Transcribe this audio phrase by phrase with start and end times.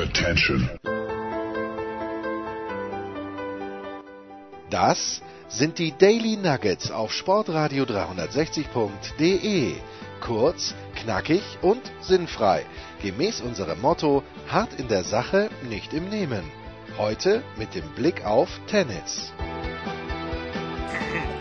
[0.00, 0.70] Attention.
[4.70, 9.74] Das sind die Daily Nuggets auf Sportradio 360.de.
[10.22, 12.64] Kurz, knackig und sinnfrei.
[13.02, 16.44] Gemäß unserem Motto: hart in der Sache, nicht im Nehmen.
[16.96, 19.34] Heute mit dem Blick auf Tennis.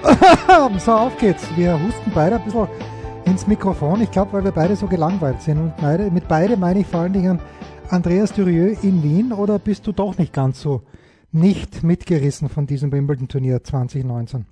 [0.80, 1.48] so, auf geht's.
[1.56, 2.68] Wir husten beide ein bisschen
[3.24, 4.02] ins Mikrofon.
[4.02, 5.60] Ich glaube, weil wir beide so gelangweilt sind.
[5.60, 7.40] Und beide, mit beide meine ich vor allen Dingen
[7.92, 9.34] Andreas Durieux in Wien.
[9.34, 10.84] Oder bist du doch nicht ganz so
[11.32, 14.46] nicht mitgerissen von diesem Wimbledon-Turnier 2019?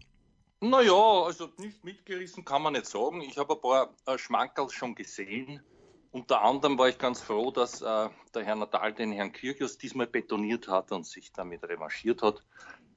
[0.62, 3.22] Naja, also nicht mitgerissen kann man nicht sagen.
[3.22, 5.62] Ich habe ein paar äh, Schmankerl schon gesehen.
[6.10, 10.08] Unter anderem war ich ganz froh, dass äh, der Herr Natal den Herrn Kirchhoff diesmal
[10.08, 12.44] betoniert hat und sich damit revanchiert hat.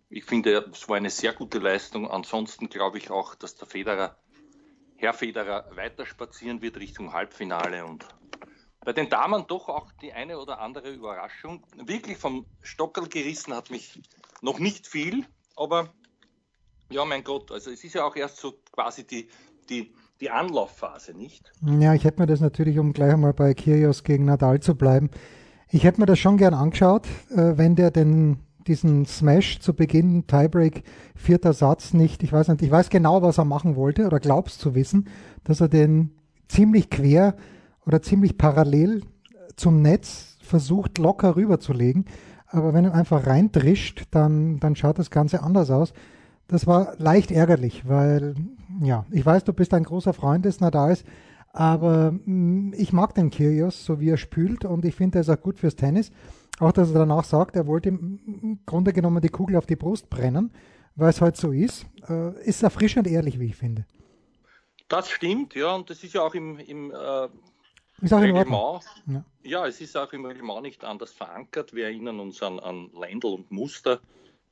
[0.09, 2.11] Ich finde, es war eine sehr gute Leistung.
[2.11, 4.16] Ansonsten glaube ich auch, dass der Federer,
[4.97, 8.07] Herr Federer weiter spazieren wird Richtung Halbfinale und
[8.84, 11.62] bei den Damen doch auch die eine oder andere Überraschung.
[11.84, 14.01] Wirklich vom Stockel gerissen hat mich
[14.43, 15.93] noch nicht viel, aber
[16.90, 19.29] ja, mein Gott, also es ist ja auch erst so quasi die,
[19.68, 21.52] die, die Anlaufphase, nicht?
[21.63, 25.10] Ja, ich hätte mir das natürlich, um gleich einmal bei Kyrgios gegen Nadal zu bleiben,
[25.73, 30.27] ich hätte mir das schon gern angeschaut, äh, wenn der den diesen Smash zu Beginn,
[30.27, 30.83] Tiebreak,
[31.15, 34.60] vierter Satz nicht, ich weiß nicht, ich weiß genau, was er machen wollte oder glaubst
[34.60, 35.09] zu wissen,
[35.45, 36.10] dass er den
[36.49, 37.37] ziemlich quer
[37.87, 39.03] oder ziemlich parallel
[39.57, 42.05] zum Netz versucht locker rüberzulegen.
[42.47, 45.93] Aber wenn er einfach reindrischt, dann, dann schaut das Ganze anders aus.
[46.49, 48.35] Das war leicht ärgerlich, weil,
[48.83, 51.05] ja, ich weiß, du bist ein großer Freund des Nadals,
[51.53, 55.31] aber mm, ich mag den Kyrgios, so wie er spült und ich finde, er ist
[55.31, 56.11] auch gut fürs Tennis.
[56.59, 60.11] Auch, dass er danach sagt, er wollte im Grunde genommen die Kugel auf die Brust
[60.11, 60.51] brennen,
[60.97, 63.87] weil es halt so ist, äh, ist erfrischend ehrlich, wie ich finde.
[64.89, 67.28] Das stimmt, ja, und das ist ja auch im, im äh,
[68.03, 68.84] ist auch Reglement.
[69.06, 69.25] Ja.
[69.43, 69.66] ja.
[69.66, 71.75] es ist auch im Reglement nicht anders verankert.
[71.75, 74.00] Wir erinnern uns an, an Leindl und Muster.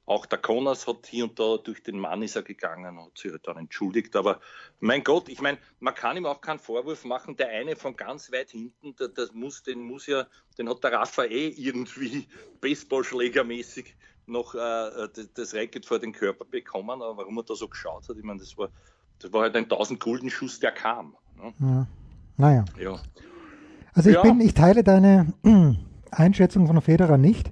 [0.08, 3.30] Auch der Konas hat hier und da durch den Mann ist er gegangen, hat sich
[3.30, 4.16] halt dann entschuldigt.
[4.16, 4.40] Aber
[4.80, 7.36] mein Gott, ich meine, man kann ihm auch keinen Vorwurf machen.
[7.36, 10.26] Der eine von ganz weit hinten, der, das muss, den muss ja,
[10.56, 12.26] den hat der Rafa eh irgendwie
[12.62, 17.02] Baseballschlägermäßig noch äh, das, das Racket vor den Körper bekommen.
[17.02, 18.70] Aber warum er da so geschaut hat, ich meine, das war,
[19.18, 21.16] das war halt ein 1000 Gulden Schuss, der kam.
[21.36, 21.52] Ne?
[21.58, 21.86] Ja.
[22.38, 22.64] Naja.
[22.80, 23.02] Ja.
[23.94, 24.22] Also ich ja.
[24.22, 25.32] bin, ich teile deine
[26.10, 27.50] Einschätzung von Federer nicht.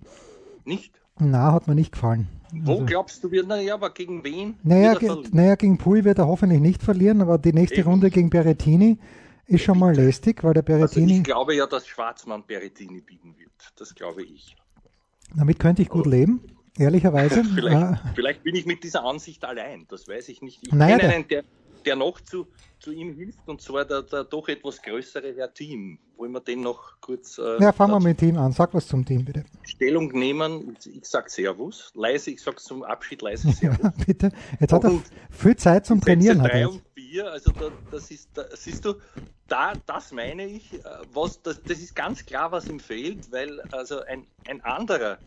[0.65, 0.93] Nicht?
[1.19, 2.29] Na, hat mir nicht gefallen.
[2.53, 4.57] Wo also, glaubst du, wird, naja, aber gegen wen?
[4.63, 7.91] Naja, ge naja, gegen Pui wird er hoffentlich nicht verlieren, aber die nächste Eben.
[7.91, 8.99] Runde gegen Berrettini
[9.47, 11.05] ist schon mal lästig, weil der Berrettini.
[11.05, 13.51] Also ich glaube ja, dass Schwarzmann Berrettini bieten wird.
[13.77, 14.57] Das glaube ich.
[15.35, 16.11] Damit könnte ich gut oh.
[16.11, 16.41] leben,
[16.79, 17.45] ehrlicherweise.
[17.55, 18.01] vielleicht, ah.
[18.15, 20.67] vielleicht, bin ich mit dieser Ansicht allein, das weiß ich nicht.
[20.67, 21.45] Ich naja, kenne einen, der,
[21.85, 22.47] der noch zu,
[22.81, 25.99] zu ihm hilft, und zwar der, der doch etwas größere Herr Team.
[26.17, 27.39] Wollen wir den noch kurz.
[27.39, 28.53] Äh, ja, fangen wir mit Team an.
[28.53, 29.45] Sag was zum Team, bitte.
[29.65, 30.77] Stellung nehmen.
[30.85, 31.91] Ich sag Servus.
[31.95, 33.83] Leise, ich sag zum Abschied leise Servus.
[33.83, 34.31] Ja, bitte.
[34.61, 35.01] Jetzt hat er
[35.31, 36.41] viel Zeit zum Trainieren.
[36.41, 38.95] Und vier, also da, das ist, da, siehst du,
[39.49, 40.79] da, das meine ich, äh,
[41.13, 45.19] was, das, das ist ganz klar, was ihm fehlt, weil also ein, ein anderer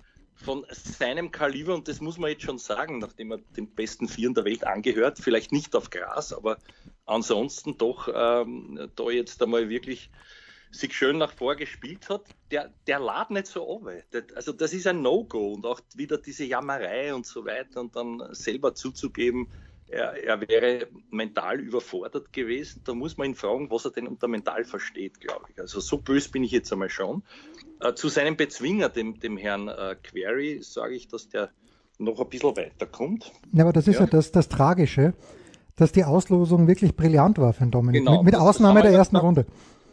[0.41, 4.33] von seinem Kaliber, und das muss man jetzt schon sagen, nachdem er den besten Vieren
[4.33, 6.57] der Welt angehört, vielleicht nicht auf Gras, aber
[7.05, 10.09] ansonsten doch ähm, da jetzt einmal wirklich
[10.71, 13.91] sich schön nach vor gespielt hat, der, der lad nicht so ab.
[14.35, 18.21] Also das ist ein No-Go und auch wieder diese Jammerei und so weiter und dann
[18.31, 19.47] selber zuzugeben,
[19.89, 22.81] er, er, wäre mental überfordert gewesen.
[22.85, 25.59] Da muss man ihn fragen, was er denn unter mental versteht, glaube ich.
[25.59, 27.23] Also so böse bin ich jetzt einmal schon.
[27.79, 31.49] Äh, zu seinem Bezwinger, dem, dem Herrn äh, Query, sage ich, dass der
[31.97, 33.31] noch ein bisschen weiterkommt.
[33.51, 35.13] Ja, aber das ist ja, ja das, das Tragische,
[35.75, 38.01] dass die Auslosung wirklich brillant war für den Dominik.
[38.01, 39.45] Genau, mit, mit Ausnahme der ersten Runde.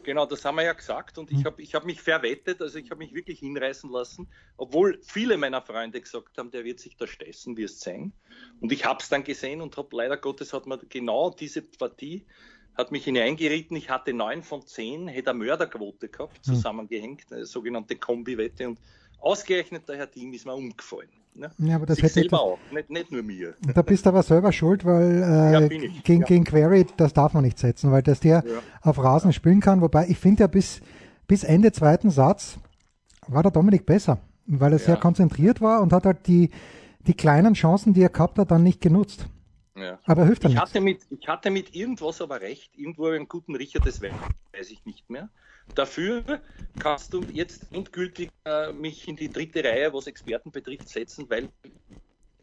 [0.07, 1.45] Genau, das haben wir ja gesagt und ich hm.
[1.47, 5.61] habe ich hab mich verwettet, also ich habe mich wirklich hinreißen lassen, obwohl viele meiner
[5.61, 8.13] Freunde gesagt haben, der wird sich da stessen, wie es sein.
[8.61, 12.25] Und ich habe es dann gesehen und habe leider Gottes hat man genau diese Partie
[12.77, 13.77] hat mich hineingeritten.
[13.77, 16.55] Ich hatte neun von zehn, hätte eine Mörderquote gehabt, hm.
[16.55, 18.79] zusammengehängt, eine sogenannte Kombi-Wette und
[19.19, 21.09] ausgerechnet der Herr Team ist mir umgefallen.
[21.35, 21.51] Ne?
[21.59, 23.55] Ja, aber das Sich hätte selber auch, nicht, nicht, nur mir.
[23.75, 26.27] Da bist du aber selber schuld, weil äh, ja, gegen, ja.
[26.27, 28.63] gegen Query, das darf man nicht setzen, weil das der ja.
[28.81, 29.83] auf Rasen spielen kann.
[29.83, 30.81] Wobei ich finde ja bis,
[31.27, 32.59] bis Ende zweiten Satz
[33.29, 36.51] war der Dominik besser, weil er sehr konzentriert war und hat halt die,
[37.01, 39.27] die kleinen Chancen, die er gehabt hat, dann nicht genutzt.
[39.77, 39.99] Ja.
[40.05, 43.81] Aber hilft ich hatte, mit, ich hatte mit irgendwas aber recht, irgendwo einen guten Riecher,
[43.81, 45.29] das weiß ich nicht mehr.
[45.75, 46.41] Dafür
[46.79, 51.49] kannst du jetzt endgültig äh, mich in die dritte Reihe, was Experten betrifft, setzen, weil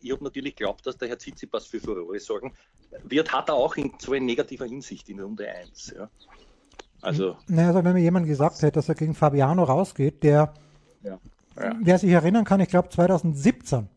[0.01, 2.53] ich habe natürlich geglaubt, dass der Herr Tsitsipas für Furore sorgen
[3.03, 5.95] wird, hat er auch in so in negativer Hinsicht in Runde 1.
[5.97, 6.09] Ja.
[7.01, 10.53] Also, naja, also wenn mir jemand gesagt hätte, dass er gegen Fabiano rausgeht, der
[11.01, 11.19] ja.
[11.57, 11.75] ja.
[11.81, 13.89] wer sich erinnern kann, ich glaube 2017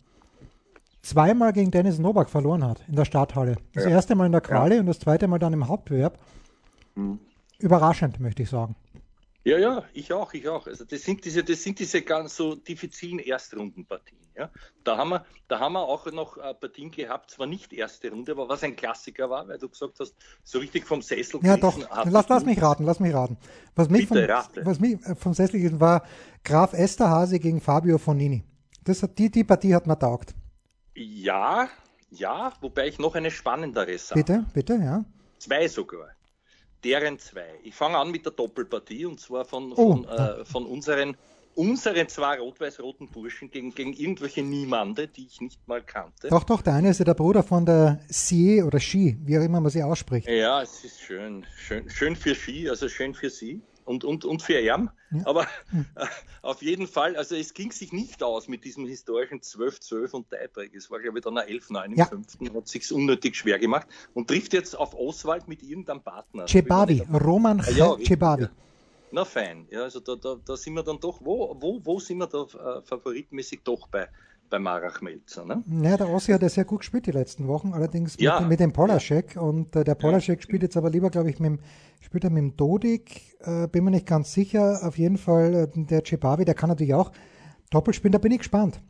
[1.02, 3.56] zweimal gegen Dennis Novak verloren hat in der Starthalle.
[3.74, 6.18] Das erste Mal in der Quali und das zweite Mal dann im Hauptbewerb.
[6.96, 7.20] Mhm.
[7.58, 8.74] Überraschend, möchte ich sagen.
[9.46, 10.66] Ja, ja, ich auch, ich auch.
[10.66, 14.18] Also das sind diese, das sind diese ganz so diffizilen Erstrundenpartien.
[14.36, 14.50] Ja?
[14.82, 18.32] Da, haben wir, da haben wir auch noch äh, Partien gehabt, zwar nicht erste Runde,
[18.32, 21.78] aber was ein Klassiker war, weil du gesagt hast, so richtig vom Sessel Ja, doch,
[22.06, 23.36] lass, lass mich raten, lass mich raten.
[23.76, 26.02] Was mich, Bitte, vom, was mich äh, vom Sessel gewesen war,
[26.42, 28.42] Graf Esterhase gegen Fabio Fonini.
[28.82, 30.34] Das hat, die, die Partie hat mir taugt.
[30.96, 31.68] Ja,
[32.10, 34.24] ja, wobei ich noch eine spannendere sage.
[34.24, 35.04] Bitte, bitte, ja.
[35.38, 36.15] Zwei sogar
[36.84, 37.46] deren zwei.
[37.62, 40.08] Ich fange an mit der Doppelpartie und zwar von, von, oh.
[40.08, 41.16] äh, von unseren,
[41.54, 46.28] unseren zwei rot-weiß-roten Burschen gegen, gegen irgendwelche Niemande, die ich nicht mal kannte.
[46.28, 49.42] Doch, doch, der eine ist ja der Bruder von der Sie oder Ski, wie auch
[49.42, 50.28] immer man sie ausspricht.
[50.28, 51.46] Ja, es ist schön.
[51.56, 54.90] Schön, schön für Ski, also schön für sie und, und, und für Erm.
[55.10, 55.22] Ja.
[55.24, 55.46] Aber äh,
[56.42, 60.74] auf jeden Fall, also es ging sich nicht aus mit diesem historischen 12-12 und Tiebreak.
[60.74, 62.06] Es war, glaube ich, dann ein 11-9 im ja.
[62.06, 66.46] fünften, hat sich unnötig schwer gemacht und trifft jetzt auf Oswald mit irgendeinem Partner.
[66.46, 68.42] Cebavi, Roman ah, ja, Cebavi.
[68.42, 68.50] Ja.
[69.12, 72.18] Na fein, ja, also da, da, da sind wir dann doch, wo, wo, wo sind
[72.18, 74.08] wir da äh, favoritmäßig doch bei
[74.50, 75.44] bei Marach Melzer.
[75.44, 75.62] Ne?
[75.82, 78.40] Ja, der Ossi hat ja sehr gut gespielt die letzten Wochen, allerdings ja.
[78.40, 79.36] mit, mit, dem Polaschek.
[79.36, 81.60] Und äh, der Polaschek spielt jetzt aber lieber, glaube ich, mit dem,
[82.00, 83.36] spielt er mit dem Dodik.
[83.40, 84.80] Äh, bin mir nicht ganz sicher.
[84.82, 87.12] Auf jeden Fall äh, der Cebavi, der kann natürlich auch
[87.70, 88.12] Doppel spielen.
[88.12, 88.80] Da bin ich gespannt.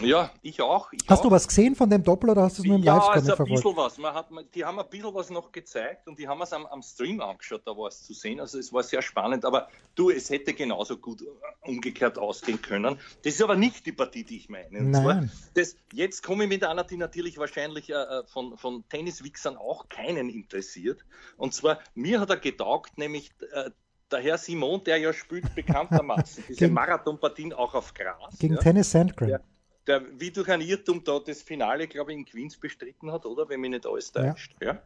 [0.00, 0.92] Ja, ich auch.
[0.92, 1.24] Ich hast auch.
[1.24, 3.44] du was gesehen von dem Doppel oder hast du es nur im ja, Livestream also
[3.44, 3.98] ein bisschen was.
[4.14, 7.20] Hat, die haben ein bisschen was noch gezeigt und die haben es am, am Stream
[7.20, 8.40] angeschaut, da war es zu sehen.
[8.40, 11.26] Also es war sehr spannend, aber du, es hätte genauso gut äh,
[11.68, 12.98] umgekehrt ausgehen können.
[13.22, 14.78] Das ist aber nicht die Partie, die ich meine.
[14.78, 15.30] Und Nein.
[15.54, 19.88] das, jetzt komme ich mit einer, die natürlich wahrscheinlich äh, äh von, von Tenniswichsern auch
[19.88, 21.04] keinen interessiert.
[21.36, 23.70] Und zwar, mir hat er getaugt, nämlich äh,
[24.10, 28.38] der Herr Simon, der ja spielt bekanntermaßen diese Marathonpartien auch auf Gras.
[28.38, 29.28] Gegen ja, Tennis Sandgren.
[29.28, 29.40] Der,
[29.86, 33.48] der wie durch ein Irrtum da das Finale, glaube ich, in Queens bestritten hat, oder?
[33.48, 34.54] Wenn mich nicht alles täuscht.
[34.60, 34.74] Ja.
[34.74, 34.82] ja.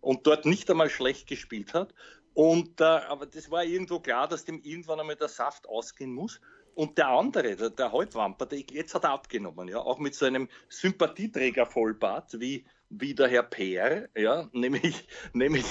[0.00, 1.94] Und dort nicht einmal schlecht gespielt hat.
[2.34, 6.40] Und, äh, aber das war irgendwo klar, dass dem irgendwann einmal der Saft ausgehen muss.
[6.74, 10.24] Und der andere, der, der Halbwamper, der, jetzt hat er abgenommen, ja, auch mit so
[10.24, 15.64] einem Sympathieträger-Vollbart wie, wie der Herr Peer, ja, nämlich, nämlich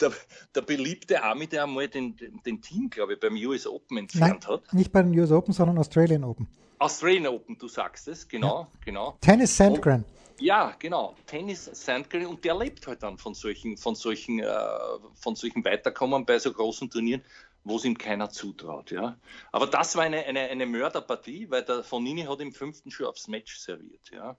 [0.00, 0.12] der,
[0.54, 4.54] der beliebte Ami, der einmal den, den Team, glaube ich, beim US Open entfernt Nein,
[4.54, 4.72] hat.
[4.72, 6.48] Nicht beim US Open, sondern Australian Open.
[6.78, 8.68] Australian Open, du sagst es, genau, ja.
[8.84, 9.18] genau.
[9.20, 10.04] Tennis Sandgren.
[10.38, 14.46] ja, genau, Tennis Sandgren und der lebt halt dann von solchen, von solchen, äh,
[15.14, 17.22] von solchen Weiterkommen bei so großen Turnieren,
[17.64, 19.18] wo es ihm keiner zutraut, ja.
[19.52, 23.28] Aber das war eine, eine, eine Mörderpartie, weil der Fonini hat im fünften schon aufs
[23.28, 24.36] Match serviert, ja.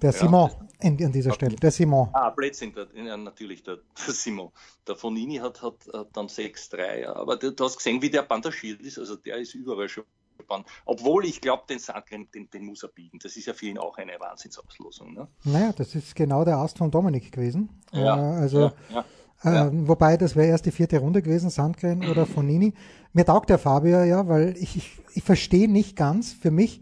[0.00, 0.50] Der Simon
[0.82, 2.08] ja, an dieser Stelle, der Simon.
[2.12, 4.50] Ah, Blödsinn, der, ja, natürlich, der, der, Simon.
[4.86, 7.14] Der Fonini hat, hat, hat dann 6-3, ja.
[7.14, 10.04] aber du, du, hast gesehen, wie der bandagiert ist, also der ist überall schon
[10.52, 10.64] Autobahn.
[10.84, 13.18] Obwohl ich glaube, den Sandgren, den, den, muss er bieten.
[13.22, 15.14] Das ist ja für ihn auch eine Wahnsinnsauslosung.
[15.14, 15.28] Ne?
[15.44, 17.68] Naja, das ist genau der Ast von Dominik gewesen.
[17.92, 19.04] Ja, äh, also, ja,
[19.44, 19.66] ja.
[19.66, 22.74] Äh, wobei, das wäre erst die vierte Runde gewesen, Sandgren oder Fonini.
[23.12, 26.80] Mir taugt der Fabio ja, weil ich, ich, ich verstehe nicht ganz, für mich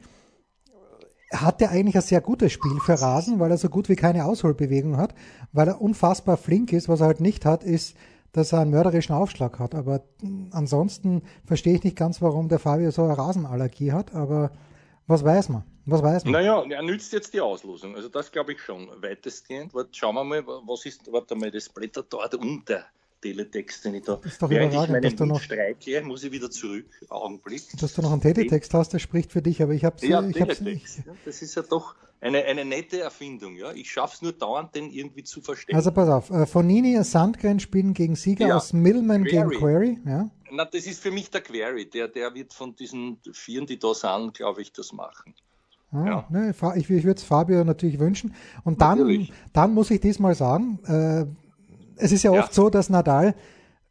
[1.32, 4.24] hat er eigentlich ein sehr gutes Spiel für Rasen, weil er so gut wie keine
[4.24, 5.14] Ausholbewegung hat,
[5.52, 6.88] weil er unfassbar flink ist.
[6.88, 7.96] Was er halt nicht hat, ist
[8.32, 9.74] dass er einen mörderischen Aufschlag hat.
[9.74, 10.02] Aber
[10.52, 14.14] ansonsten verstehe ich nicht ganz, warum der Fabio so eine Rasenallergie hat.
[14.14, 14.50] Aber
[15.06, 15.64] was weiß man?
[15.86, 16.32] Was weiß man?
[16.32, 17.96] Naja, er nützt jetzt die Auslosung.
[17.96, 19.74] Also das glaube ich schon weitestgehend.
[19.74, 22.84] Warte, schauen wir mal, was ist, warte mal, das blättert dort unter.
[23.20, 26.50] Teletext, den ich da, ist doch während ich meinen dass noch, streike, muss ich wieder
[26.50, 27.62] zurück, Augenblick.
[27.78, 30.36] Dass du noch einen Teletext hast, der spricht für dich, aber ich habe ja, ich
[30.36, 33.72] Teletext, ja, das ist ja doch eine, eine nette Erfindung, ja.
[33.72, 35.76] Ich schaffe es nur dauernd, den irgendwie zu verstehen.
[35.76, 39.48] Also pass auf, äh, Fonini und Sandgren spielen gegen Sieger ja, aus Millman Query.
[39.48, 40.30] gegen Query, ja.
[40.52, 43.94] Na, das ist für mich der Query, der, der wird von diesen Vieren, die da
[43.94, 45.34] sind, glaube ich, das machen.
[45.92, 46.26] Ah, ja.
[46.30, 48.34] ne, ich, ich würde es Fabio natürlich wünschen.
[48.64, 51.26] Und dann, dann muss ich diesmal sagen, äh,
[52.00, 52.52] es ist ja oft ja.
[52.52, 53.34] so, dass Nadal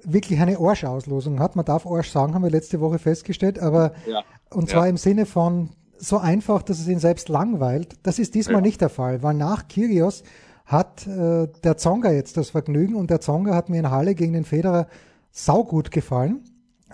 [0.04, 1.56] wirklich eine Arsch-Auslosung hat.
[1.56, 4.24] Man darf Arsch sagen, haben wir letzte Woche festgestellt, aber ja.
[4.50, 7.96] und zwar im Sinne von so einfach, dass es ihn selbst langweilt.
[8.04, 8.62] Das ist diesmal ja.
[8.62, 10.24] nicht der Fall, weil nach Kyrgios
[10.66, 14.34] hat äh, der Zonga jetzt das Vergnügen und der Zonga hat mir in Halle gegen
[14.34, 14.88] den Federer
[15.32, 16.44] saugut gefallen.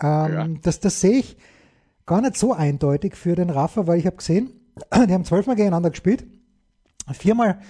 [0.02, 0.48] Ähm, ja.
[0.62, 1.36] das, das sehe ich
[2.04, 4.50] gar nicht so eindeutig für den Rafa, weil ich habe gesehen,
[5.08, 6.26] die haben zwölfmal gegeneinander gespielt.
[7.12, 7.60] Viermal,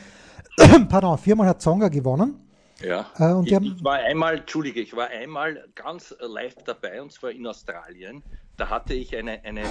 [0.89, 2.46] pardon, viermal hat Zonga gewonnen.
[2.83, 7.31] Ja, äh, ich, ich war einmal, Entschuldige, ich war einmal ganz live dabei und zwar
[7.31, 8.23] in Australien.
[8.57, 9.65] Da hatte ich eine, eine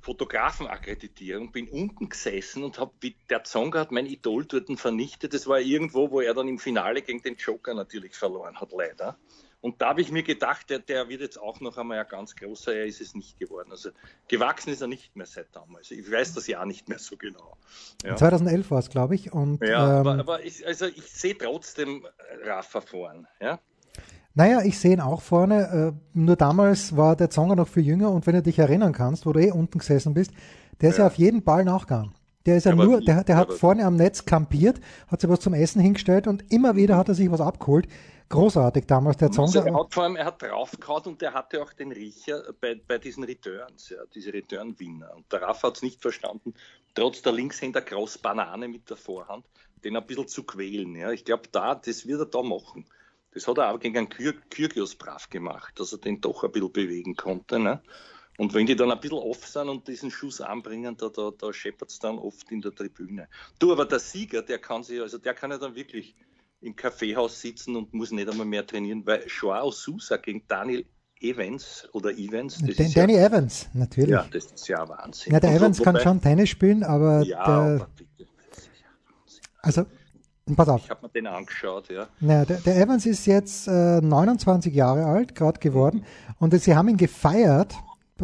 [0.00, 5.32] Fotografenakkreditierung, bin unten gesessen und habe, wie der Zonga hat mein Idol dort vernichtet.
[5.32, 9.18] Das war irgendwo, wo er dann im Finale gegen den Joker natürlich verloren hat, leider.
[9.64, 12.36] Und da habe ich mir gedacht, der, der wird jetzt auch noch einmal ein ganz
[12.36, 13.70] großer, er ist es nicht geworden.
[13.70, 13.88] Also
[14.28, 15.90] gewachsen ist er nicht mehr seit damals.
[15.90, 17.56] Ich weiß das Jahr nicht mehr so genau.
[18.04, 18.14] Ja.
[18.14, 19.32] 2011 war es, glaube ich.
[19.32, 22.06] Und, ja, ähm, aber, aber ich, also ich sehe trotzdem
[22.44, 23.26] Rafa vorn.
[23.40, 23.58] Ja?
[24.34, 25.94] Naja, ich sehe ihn auch vorne.
[25.94, 29.24] Äh, nur damals war der Zonger noch viel jünger und wenn du dich erinnern kannst,
[29.24, 30.32] wo du eh unten gesessen bist,
[30.82, 32.12] der ist ja, ja auf jeden Ball nachgegangen.
[32.46, 35.40] Der ist ja, ja nur, der, der hat vorne am Netz kampiert, hat sich was
[35.40, 37.88] zum Essen hingestellt und immer wieder hat er sich was abgeholt.
[38.28, 39.46] Großartig damals der Song.
[39.46, 42.74] Also er hat vor allem, er hat draufgehauen und er hatte auch den Riecher bei,
[42.74, 45.14] bei diesen Returns, ja, diese Return-Winner.
[45.14, 46.54] Und der Raff hat es nicht verstanden,
[46.94, 49.44] trotz der Linkshänder Cross Banane mit der Vorhand,
[49.84, 50.96] den ein bisschen zu quälen.
[50.96, 51.12] Ja.
[51.12, 52.86] Ich glaube, da, das wird er da machen.
[53.32, 56.72] Das hat er auch gegen einen Kyrgios brav gemacht, dass er den doch ein bisschen
[56.72, 57.58] bewegen konnte.
[57.58, 57.82] Ne?
[58.36, 61.52] Und wenn die dann ein bisschen off sind und diesen Schuss anbringen, da, da, da
[61.52, 63.28] scheppert es dann oft in der Tribüne.
[63.58, 66.16] Du, aber der Sieger, der kann sich, also der kann ja dann wirklich
[66.60, 70.84] im Kaffeehaus sitzen und muss nicht einmal mehr trainieren, weil Joao Sousa gegen Daniel
[71.20, 72.58] Evans oder Evans.
[72.58, 74.10] Den, Danny ja, Evans, natürlich.
[74.10, 75.32] Ja, das ist ja Wahnsinn.
[75.32, 78.26] Ja, der und Evans so, kann schon Tennis spielen, aber ja, der, aber bitte,
[79.62, 79.86] also
[80.56, 80.82] Pass auf.
[80.84, 82.06] Ich habe mir den angeschaut, ja.
[82.20, 86.00] Naja, der, der Evans ist jetzt äh, 29 Jahre alt, gerade geworden.
[86.00, 86.34] Mhm.
[86.38, 87.74] Und sie haben ihn gefeiert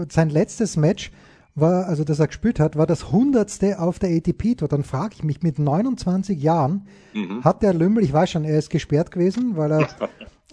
[0.08, 1.10] sein letztes Match
[1.54, 4.68] war, also das er gespielt hat, war das hundertste auf der ATP Tour.
[4.68, 7.44] Dann frage ich mich, mit 29 Jahren mhm.
[7.44, 9.88] hat der Lümmel, ich weiß schon, er ist gesperrt gewesen, weil er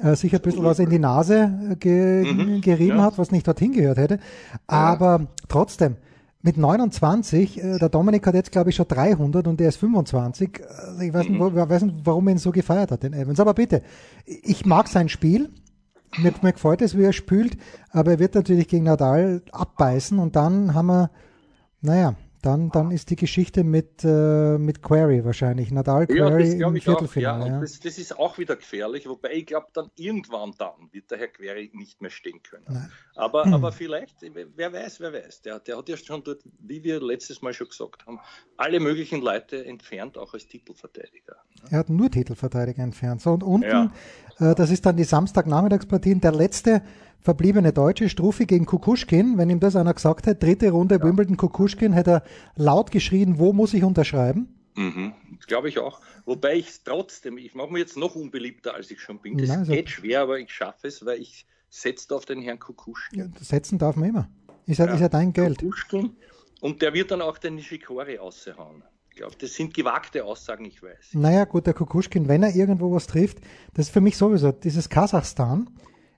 [0.04, 2.62] äh, sich ein bisschen was in die Nase äh, ge mhm.
[2.62, 3.04] gerieben ja.
[3.04, 4.20] hat, was nicht dorthin gehört hätte.
[4.66, 5.28] Aber ja.
[5.48, 5.96] trotzdem,
[6.42, 10.62] mit 29, äh, der Dominik hat jetzt glaube ich schon 300 und er ist 25.
[10.68, 11.32] Also ich weiß, mhm.
[11.32, 13.40] nicht, wo, weiß nicht, warum er ihn so gefeiert hat, den Evans.
[13.40, 13.82] Aber bitte,
[14.26, 15.50] ich mag sein Spiel.
[16.18, 17.58] Mir, mir gefällt es, wie er spielt,
[17.92, 21.12] aber er wird natürlich gegen Nadal abbeißen und dann haben wir,
[21.82, 22.16] naja,
[22.48, 25.70] dann, dann ist die Geschichte mit, äh, mit Query wahrscheinlich.
[25.70, 27.44] Nadal, Query ja, im Viertelfinale.
[27.44, 27.60] Auch, ja, ja.
[27.60, 31.28] Das, das, ist auch wieder gefährlich, wobei ich glaube, dann irgendwann dann wird der Herr
[31.28, 32.90] Query nicht mehr stehen können.
[33.16, 33.54] Aber, hm.
[33.54, 35.42] aber vielleicht, wer weiß, wer weiß.
[35.42, 38.20] Der, der hat ja schon dort, wie wir letztes Mal schon gesagt haben,
[38.56, 41.36] alle möglichen Leute entfernt, auch als Titelverteidiger.
[41.70, 43.22] Er hat nur Titelverteidiger entfernt.
[43.22, 43.92] So, und unten, ja.
[44.40, 46.22] äh, das ist dann die Samstagnachmittagspartien.
[46.22, 46.82] Der letzte
[47.28, 49.38] verbliebene Deutsche, Struffi gegen Kukuschkin.
[49.38, 51.04] Wenn ihm das einer gesagt hätte, dritte Runde ja.
[51.04, 52.24] Wimbledon Kukuschkin, hätte er
[52.56, 54.48] laut geschrien, wo muss ich unterschreiben?
[54.76, 55.14] Mhm,
[55.46, 56.00] glaube ich auch.
[56.26, 59.38] Wobei ich es trotzdem, ich mache mir jetzt noch unbeliebter, als ich schon bin.
[59.38, 62.60] Das Nein, also, geht schwer, aber ich schaffe es, weil ich setze auf den Herrn
[62.60, 63.20] Kukuschkin.
[63.20, 64.30] Ja, setzen darf man immer.
[64.66, 65.60] Ist ja, ist ja dein Geld.
[65.60, 66.16] Kukuschkin.
[66.62, 68.84] Und der wird dann auch den Nishikori aushauen.
[69.10, 71.10] Ich glaube, das sind gewagte Aussagen, ich weiß.
[71.14, 73.40] Naja, gut, der Kukuschkin, wenn er irgendwo was trifft,
[73.74, 75.70] das ist für mich sowieso, dieses Kasachstan,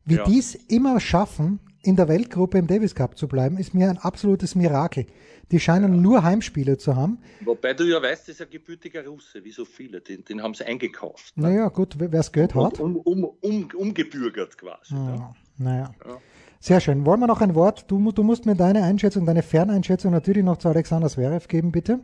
[0.06, 0.24] wie ja.
[0.24, 3.98] die es immer schaffen, in der Weltgruppe im Davis Cup zu bleiben, ist mir ein
[3.98, 5.06] absolutes Mirakel.
[5.52, 6.02] Die scheinen ja.
[6.02, 7.20] nur Heimspiele zu haben.
[7.42, 10.02] Wobei du ja weißt, das ist ein gebürtiger Russe, wie so viele.
[10.02, 11.36] Den, den haben sie eingekauft.
[11.38, 11.50] Ne?
[11.50, 12.80] Naja, gut, wer es Geld hat.
[12.80, 14.94] Um, um, um, umgebürgert quasi.
[14.94, 15.36] Ja, ne?
[15.58, 15.92] Naja.
[16.06, 16.18] Ja.
[16.60, 17.06] Sehr schön.
[17.06, 17.90] Wollen wir noch ein Wort?
[17.90, 22.02] Du, du musst mir deine Einschätzung, deine Ferneinschätzung natürlich noch zu Alexander Zverev geben, bitte.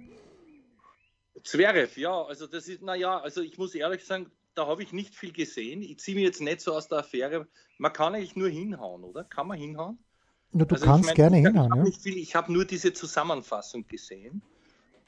[1.43, 5.15] Zverev, ja, also das ist, naja, also ich muss ehrlich sagen, da habe ich nicht
[5.15, 5.81] viel gesehen.
[5.81, 7.47] Ich ziehe mich jetzt nicht so aus der Affäre.
[7.77, 9.23] Man kann eigentlich nur hinhauen, oder?
[9.23, 9.99] Kann man hinhauen?
[10.53, 11.85] Ja, du also kannst ich mein, gerne ich, hinhauen.
[11.87, 12.33] Ich habe ja?
[12.33, 14.41] hab nur diese Zusammenfassung gesehen.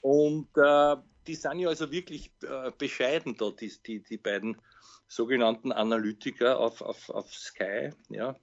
[0.01, 4.58] Und äh, die sind ja also wirklich äh, bescheiden da, die, die, die beiden
[5.08, 8.36] sogenannten Analytiker auf, auf, auf Sky, ja,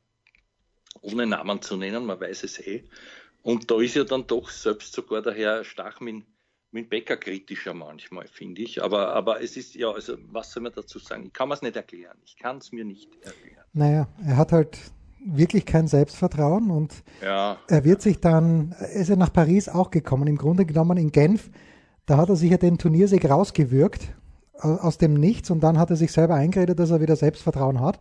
[1.02, 2.88] ohne Namen zu nennen, man weiß es eh.
[3.42, 6.24] Und da ist ja dann doch selbst sogar der Herr Stachmin
[6.74, 8.82] mit Bäcker kritischer manchmal, finde ich.
[8.82, 11.24] Aber, aber es ist, ja, also was soll man dazu sagen?
[11.26, 12.18] Ich kann mir es nicht erklären.
[12.24, 13.64] Ich kann es mir nicht erklären.
[13.72, 14.78] Naja, er hat halt
[15.24, 17.56] wirklich kein Selbstvertrauen und ja.
[17.68, 21.12] er wird sich dann, er ist ja nach Paris auch gekommen, im Grunde genommen in
[21.12, 21.50] Genf,
[22.04, 24.08] da hat er sich ja den Turniersieg rausgewürgt
[24.58, 27.98] aus dem Nichts und dann hat er sich selber eingeredet, dass er wieder Selbstvertrauen hat.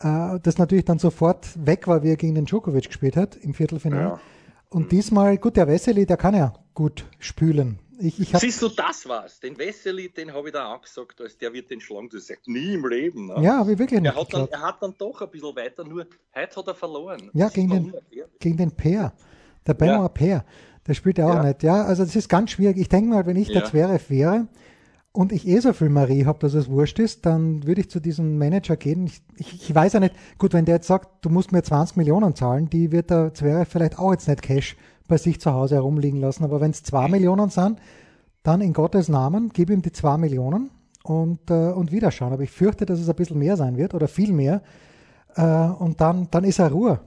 [0.00, 3.54] Äh, das natürlich dann sofort weg war, wie er gegen den Djokovic gespielt hat im
[3.54, 4.02] Viertelfinale.
[4.02, 4.20] Ja.
[4.68, 7.78] Und diesmal, gut, der Wesseli, der kann ja gut spülen.
[8.02, 9.38] Ich, ich Siehst du, das war's.
[9.38, 12.08] Den Wesseli, den habe ich da angesagt, als der wird den schlagen.
[12.12, 13.26] Das sagt nie im Leben.
[13.28, 13.42] Ne?
[13.42, 14.12] Ja, wie wirklich nicht.
[14.12, 17.30] Er hat, dann, er hat dann doch ein bisschen weiter, nur heute hat er verloren.
[17.32, 17.94] Ja, gegen den,
[18.40, 19.12] gegen den Peer.
[19.66, 20.08] Der Benoit ja.
[20.08, 20.44] Peer.
[20.84, 21.44] Der spielt ja auch ja.
[21.44, 21.62] nicht.
[21.62, 22.76] Ja, also das ist ganz schwierig.
[22.76, 23.60] Ich denke mal, wenn ich ja.
[23.60, 24.48] der Zverev wäre
[25.12, 28.00] und ich eh so viel Marie habe, dass es wurscht ist, dann würde ich zu
[28.00, 29.06] diesem Manager gehen.
[29.06, 31.96] Ich, ich, ich, weiß ja nicht, gut, wenn der jetzt sagt, du musst mir 20
[31.96, 34.76] Millionen zahlen, die wird der Zverev vielleicht auch jetzt nicht Cash
[35.12, 36.42] bei sich zu Hause herumliegen lassen.
[36.42, 37.78] Aber wenn es zwei Millionen sind,
[38.42, 40.70] dann in Gottes Namen, gib ihm die zwei Millionen
[41.04, 42.32] und, äh, und wieder schauen.
[42.32, 44.62] Aber ich fürchte, dass es ein bisschen mehr sein wird oder viel mehr.
[45.36, 46.98] Äh, und dann, dann ist er Ruhe,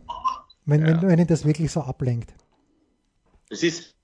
[0.68, 0.88] wenn, ja.
[0.88, 2.32] wenn, wenn ihn das wirklich so ablenkt.
[3.50, 3.96] Es ist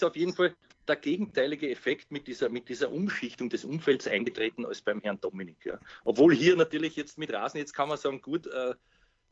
[0.00, 0.54] auf jeden Fall
[0.86, 5.64] der gegenteilige Effekt mit dieser, mit dieser Umschichtung des Umfelds eingetreten als beim Herrn Dominik.
[5.64, 5.80] Ja.
[6.04, 8.74] Obwohl hier natürlich jetzt mit Rasen, jetzt kann man sagen, gut, äh,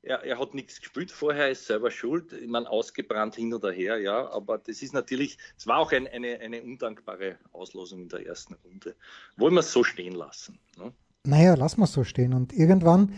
[0.05, 3.99] er, er, hat nichts gespielt vorher, ist selber schuld, ich meine, ausgebrannt hin oder her,
[3.99, 8.27] ja, aber das ist natürlich, es war auch ein, eine, eine undankbare Auslosung in der
[8.27, 8.95] ersten Runde.
[9.37, 10.59] Wollen wir es so stehen lassen?
[10.79, 10.93] Ne?
[11.25, 13.15] Naja, lassen wir es so stehen und irgendwann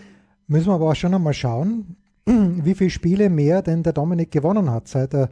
[0.46, 4.70] müssen wir aber auch schon einmal schauen, wie viele Spiele mehr denn der Dominik gewonnen
[4.70, 5.30] hat, seit er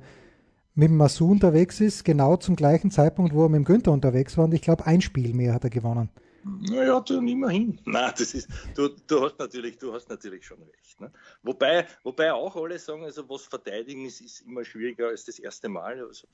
[0.75, 4.37] mit dem Masu unterwegs ist, genau zum gleichen Zeitpunkt, wo er mit dem Günther unterwegs
[4.37, 6.11] war und ich glaube, ein Spiel mehr hat er gewonnen.
[6.45, 7.81] Naja, dann immerhin.
[7.85, 11.01] Nein, das ist, du, du, hast natürlich, du hast natürlich schon recht.
[11.01, 11.11] Ne?
[11.43, 15.69] Wobei, wobei auch alle sagen, also was verteidigen ist, ist immer schwieriger als das erste
[15.69, 16.01] Mal.
[16.01, 16.27] Also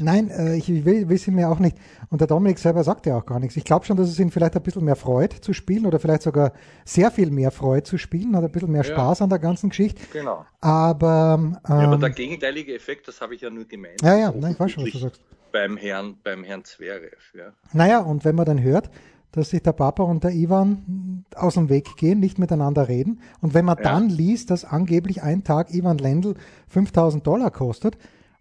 [0.00, 1.76] Nein, äh, ich will, will sie mir auch nicht.
[2.10, 3.56] Und der Dominik selber sagt ja auch gar nichts.
[3.56, 6.22] Ich glaube schon, dass es ihn vielleicht ein bisschen mehr freut zu spielen oder vielleicht
[6.22, 6.52] sogar
[6.84, 9.24] sehr viel mehr freut zu spielen, hat ein bisschen mehr Spaß ja.
[9.24, 10.02] an der ganzen Geschichte.
[10.12, 10.46] Genau.
[10.60, 14.02] Aber, ähm, ja, aber der gegenteilige Effekt, das habe ich ja nur gemeint.
[14.02, 15.22] Ja, ja, nein, ich weiß schon, was du sagst.
[15.52, 17.52] Beim Herrn, beim Herrn Zverev, ja.
[17.72, 18.90] Naja, und wenn man dann hört,
[19.32, 23.20] dass sich der Papa und der Ivan aus dem Weg gehen, nicht miteinander reden.
[23.40, 23.84] Und wenn man ja.
[23.84, 26.34] dann liest, dass angeblich ein Tag Ivan Lendl
[26.68, 27.98] 5000 Dollar kostet,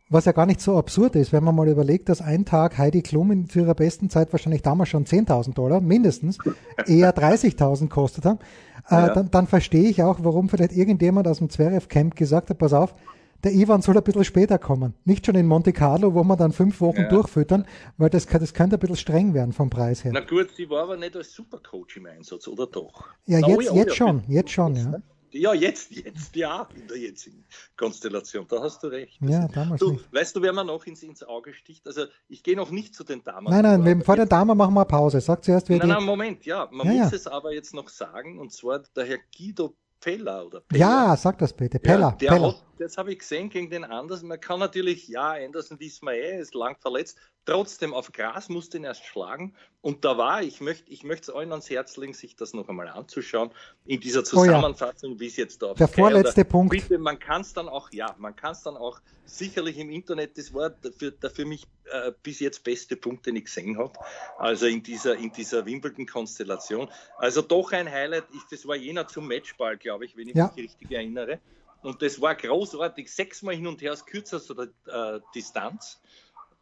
[0.10, 3.01] was ja gar nicht so absurd ist, wenn man mal überlegt, dass ein Tag Heidi
[3.01, 6.38] Klum in ihrer besten Zeit wahrscheinlich damals schon 10.000 Dollar, mindestens,
[6.88, 8.39] eher 30.000 kostet hat,
[8.89, 9.13] äh, ja.
[9.13, 12.94] dann, dann verstehe ich auch, warum vielleicht irgendjemand aus dem Zverev-Camp gesagt hat, pass auf,
[13.44, 14.94] der Ivan soll ein bisschen später kommen.
[15.06, 17.10] Nicht schon in Monte Carlo, wo wir dann fünf Wochen ja.
[17.10, 17.65] durchfüttern,
[17.98, 20.12] weil das, das könnte ein bisschen streng werden vom Preis her.
[20.13, 23.06] Na gut, sie war aber nicht als Supercoach im Einsatz, oder doch?
[23.25, 24.84] Ja, Na, jetzt, oh, jetzt schon, jetzt schon, ja.
[24.86, 25.03] Ne?
[25.32, 29.17] Ja, jetzt, jetzt, ja, in der jetzigen Konstellation, da hast du recht.
[29.22, 30.13] Das ja, damals du, nicht.
[30.13, 31.86] Weißt du, wer mir noch ins, ins Auge sticht?
[31.86, 33.48] Also, ich gehe noch nicht zu den Damen.
[33.50, 35.20] Nein, nein, wir, vor den Damen machen wir Pause.
[35.20, 37.17] Sag zuerst, wer Nein, nein, Moment, ja, man ja, muss ja.
[37.17, 39.75] es aber jetzt noch sagen, und zwar der Herr Guido
[40.08, 40.80] Pella oder Pella.
[40.80, 41.80] Ja, sag das bitte.
[41.80, 42.16] Pella.
[42.22, 42.48] Ja, Pella.
[42.48, 44.30] Hat, das habe ich gesehen gegen den Andersen.
[44.30, 47.18] Man kann natürlich, ja, Anderson wissen wir eh, ist lang verletzt.
[47.48, 49.56] Trotzdem auf Gras musste ihn erst schlagen.
[49.80, 52.68] Und da war, ich möchte ich möchte es allen ans Herz legen, sich das noch
[52.68, 53.51] einmal anzuschauen,
[53.86, 55.20] in dieser Zusammenfassung, oh ja.
[55.22, 56.72] wie es jetzt da Der vorletzte Punkt.
[56.72, 60.38] Bitte, man kann es dann auch, ja, man kann es dann auch sicherlich im Internet,
[60.38, 63.93] das war für, der für mich äh, bis jetzt beste Punkt, den ich gesehen habe.
[64.38, 66.89] Also in dieser, in dieser Wimbledon-Konstellation.
[67.17, 68.26] Also doch ein Highlight.
[68.36, 70.52] Ich, das war jener zum Matchball, glaube ich, wenn ich ja.
[70.54, 71.39] mich richtig erinnere.
[71.82, 73.10] Und das war großartig.
[73.10, 76.02] Sechsmal hin und her aus kürzester äh, Distanz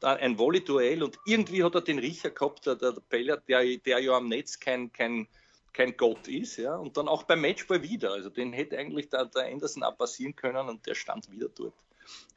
[0.06, 4.14] ein Volley-Duell und irgendwie hat er den Riecher gehabt, der, der Peller, der, der ja
[4.14, 5.28] am Netz kein, kein,
[5.74, 8.12] kein Gott ist, ja, und dann auch beim Matchball wieder.
[8.12, 11.74] Also den hätte eigentlich der, der Anderson auch passieren können und der stand wieder dort.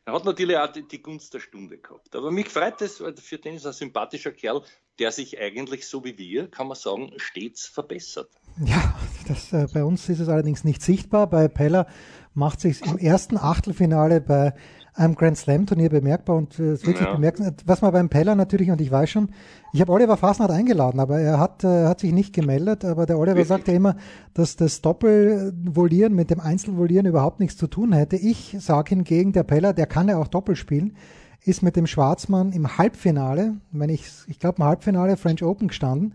[0.05, 2.17] Er hat natürlich auch die, die Gunst der Stunde gehabt.
[2.17, 4.63] Aber mich freut es, weil für den ist ein sympathischer Kerl,
[4.99, 8.31] der sich eigentlich so wie wir, kann man sagen, stets verbessert.
[8.65, 11.29] Ja, das, äh, bei uns ist es allerdings nicht sichtbar.
[11.29, 11.87] Bei Peller
[12.33, 14.55] macht sich im ersten Achtelfinale bei
[14.99, 17.15] einem Grand Slam Turnier bemerkbar und äh, ist wirklich ja.
[17.15, 17.63] bemerkenswert.
[17.67, 19.31] Was man beim Peller natürlich, und ich weiß schon,
[19.73, 23.19] ich habe Oliver Fasnacht eingeladen, aber er hat, äh, hat sich nicht gemeldet, aber der
[23.19, 23.49] Oliver wirklich?
[23.49, 23.97] sagt ja immer,
[24.35, 28.17] dass das Doppelvolieren mit dem Einzelvolieren überhaupt nichts zu tun hätte.
[28.17, 30.97] Ich sage hingegen, der Peller, der kann ja auch Doppel spielen,
[31.45, 36.15] ist mit dem Schwarzmann im Halbfinale, wenn ich, ich glaube im Halbfinale French Open gestanden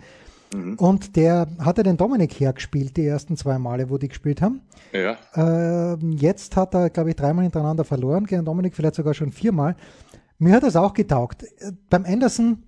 [0.53, 0.75] Mhm.
[0.75, 4.61] Und der hatte den Dominik hergespielt, die ersten zwei Male, wo die gespielt haben.
[4.91, 5.17] Ja.
[5.35, 9.75] Äh, jetzt hat er, glaube ich, dreimal hintereinander verloren, gegen Dominik vielleicht sogar schon viermal.
[10.37, 11.43] Mir hat das auch getaugt.
[11.43, 12.63] Äh, beim Anderson,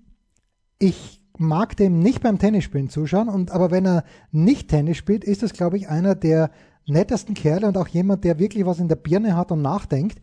[0.78, 5.42] ich mag dem nicht beim Tennisspielen zuschauen, und, aber wenn er nicht Tennis spielt, ist
[5.42, 6.50] das, glaube ich, einer der
[6.86, 10.20] nettesten Kerle und auch jemand, der wirklich was in der Birne hat und nachdenkt.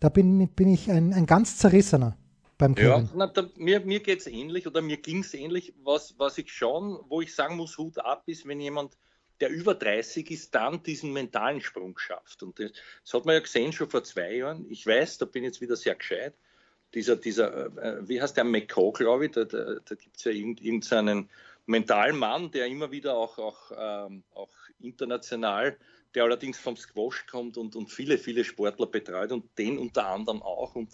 [0.00, 2.16] Da bin, bin ich ein, ein ganz zerrissener
[2.64, 3.04] beim Kevin.
[3.04, 5.74] Ja, na, da, mir, mir geht es ähnlich oder mir ging es ähnlich.
[5.82, 8.96] Was, was ich schon, wo ich sagen muss, Hut ab, ist, wenn jemand,
[9.40, 12.42] der über 30 ist, dann diesen mentalen Sprung schafft.
[12.42, 12.72] Und das,
[13.02, 14.66] das hat man ja gesehen schon vor zwei Jahren.
[14.70, 16.34] Ich weiß, da bin ich jetzt wieder sehr gescheit.
[16.94, 20.30] Dieser, dieser äh, wie heißt der, McCall, glaube ich, da, da, da gibt es ja
[20.30, 21.30] irgendeinen irgend
[21.66, 24.50] mentalen Mann, der immer wieder auch, auch, ähm, auch
[24.80, 25.76] international,
[26.14, 30.42] der allerdings vom Squash kommt und, und viele, viele Sportler betreut und den unter anderem
[30.42, 30.76] auch.
[30.76, 30.90] Und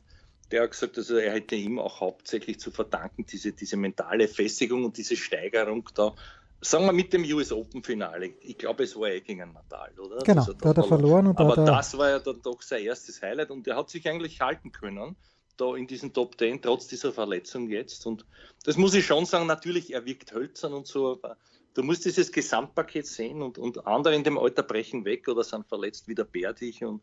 [0.51, 4.85] der hat gesagt, also er hätte ihm auch hauptsächlich zu verdanken, diese, diese mentale Festigung
[4.85, 6.15] und diese Steigerung da.
[6.63, 8.35] Sagen wir mit dem US Open Finale.
[8.43, 10.19] Ich glaube, es war eh gegen Nadal, oder?
[10.25, 11.29] Genau, da hat er verloren.
[11.29, 14.41] Und aber das war ja dann doch sein erstes Highlight und er hat sich eigentlich
[14.43, 15.17] halten können,
[15.57, 18.05] da in diesen Top Ten, trotz dieser Verletzung jetzt.
[18.05, 18.27] Und
[18.65, 21.39] das muss ich schon sagen, natürlich, er wirkt hölzern und so, aber
[21.73, 25.67] du musst dieses Gesamtpaket sehen und, und andere in dem Alter brechen weg oder sind
[25.67, 27.01] verletzt wie der Bärtich und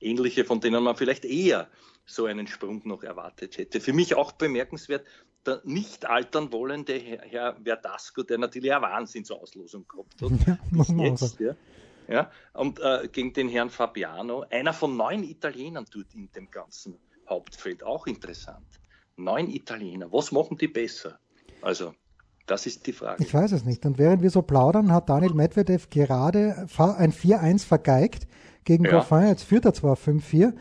[0.00, 1.68] ähnliche, von denen man vielleicht eher
[2.06, 3.80] so einen Sprung noch erwartet hätte.
[3.80, 5.06] Für mich auch bemerkenswert,
[5.46, 10.58] der nicht altern wollende Herr Verdasco, der natürlich eine Wahnsinnsauslosung gehabt hat.
[10.96, 11.54] Ja, jetzt, ja.
[12.08, 12.30] ja.
[12.52, 17.84] Und äh, gegen den Herrn Fabiano, einer von neun Italienern tut in dem ganzen Hauptfeld,
[17.84, 18.66] auch interessant.
[19.16, 20.12] Neun Italiener.
[20.12, 21.18] Was machen die besser?
[21.62, 21.94] Also,
[22.46, 23.22] das ist die Frage.
[23.22, 23.84] Ich weiß es nicht.
[23.86, 28.26] Und während wir so plaudern, hat Daniel Medvedev gerade ein 4-1 vergeigt
[28.64, 28.90] gegen ja.
[28.90, 29.26] Goffin.
[29.26, 30.52] Jetzt führt er zwar 5-4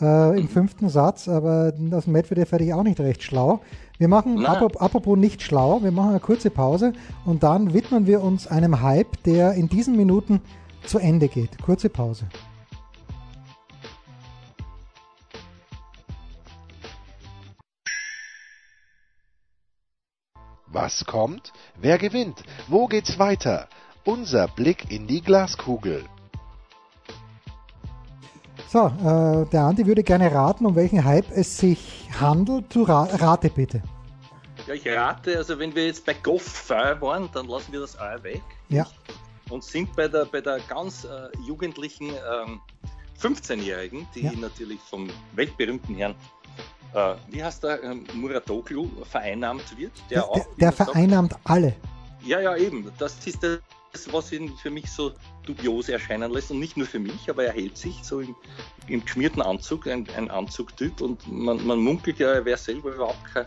[0.00, 3.60] äh, im fünften Satz, aber aus Medvedev werde ich auch nicht recht schlau.
[3.98, 6.92] Wir machen, apropos, apropos nicht schlau, wir machen eine kurze Pause
[7.24, 10.40] und dann widmen wir uns einem Hype, der in diesen Minuten
[10.84, 11.62] zu Ende geht.
[11.62, 12.26] Kurze Pause.
[20.66, 21.52] Was kommt?
[21.78, 22.42] Wer gewinnt?
[22.66, 23.68] Wo geht's weiter?
[24.04, 26.02] Unser Blick in die Glaskugel.
[28.72, 32.74] So, äh, der Andi würde gerne raten, um welchen Hype es sich handelt.
[32.74, 33.82] Du ra rate bitte.
[34.66, 37.98] Ja, ich rate, also wenn wir jetzt bei Goff Fire waren, dann lassen wir das
[37.98, 38.40] A weg.
[38.70, 38.86] Ja.
[39.50, 42.62] Und sind bei der, bei der ganz äh, jugendlichen ähm,
[43.20, 44.32] 15-Jährigen, die ja.
[44.32, 46.14] natürlich vom weltberühmten Herrn
[46.94, 49.92] äh, wie heißt der, ähm, Muratoglu vereinnahmt wird.
[50.08, 51.74] Der, der, auch, der vereinnahmt sagt, alle.
[52.24, 52.90] Ja, ja, eben.
[52.98, 53.42] Das ist
[53.92, 55.12] das, was ihn für mich so
[55.44, 56.50] dubios erscheinen lässt.
[56.50, 58.34] Und nicht nur für mich, aber er hält sich so im,
[58.88, 61.00] im geschmierten Anzug, ein, ein Anzugtyp.
[61.00, 63.46] Und man, man munkelt ja, er wäre selber überhaupt kein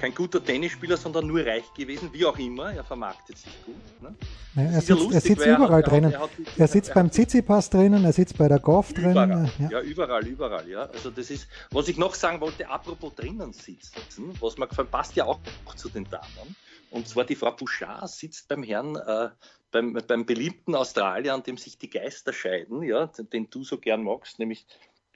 [0.00, 2.72] kein guter Tennisspieler, sondern nur reich gewesen, wie auch immer.
[2.72, 3.74] Er vermarktet sich gut.
[4.00, 4.14] Ne?
[4.56, 6.18] Ja, er, sitzt, ja lustig, er, sitzt, überall er drinnen.
[6.18, 9.50] Hat, er, sitzt beim Tsitsipas drinnen, er sitzt bei der Golf drinnen.
[9.58, 9.70] Ja.
[9.70, 9.80] ja.
[9.82, 10.66] überall, überall.
[10.68, 10.84] Ja.
[10.84, 15.14] Also das ist, was ich noch sagen wollte, apropos drinnen sitzen, was mir gefällt, passt
[15.16, 15.38] ja auch
[15.76, 16.56] zu den Damen.
[16.90, 19.28] Und zwar die Frau Bouchard sitzt beim Herrn, äh,
[19.70, 24.02] beim, beim beliebten Australier, an dem sich die Geister scheiden, ja, den du so gern
[24.02, 24.66] magst, nämlich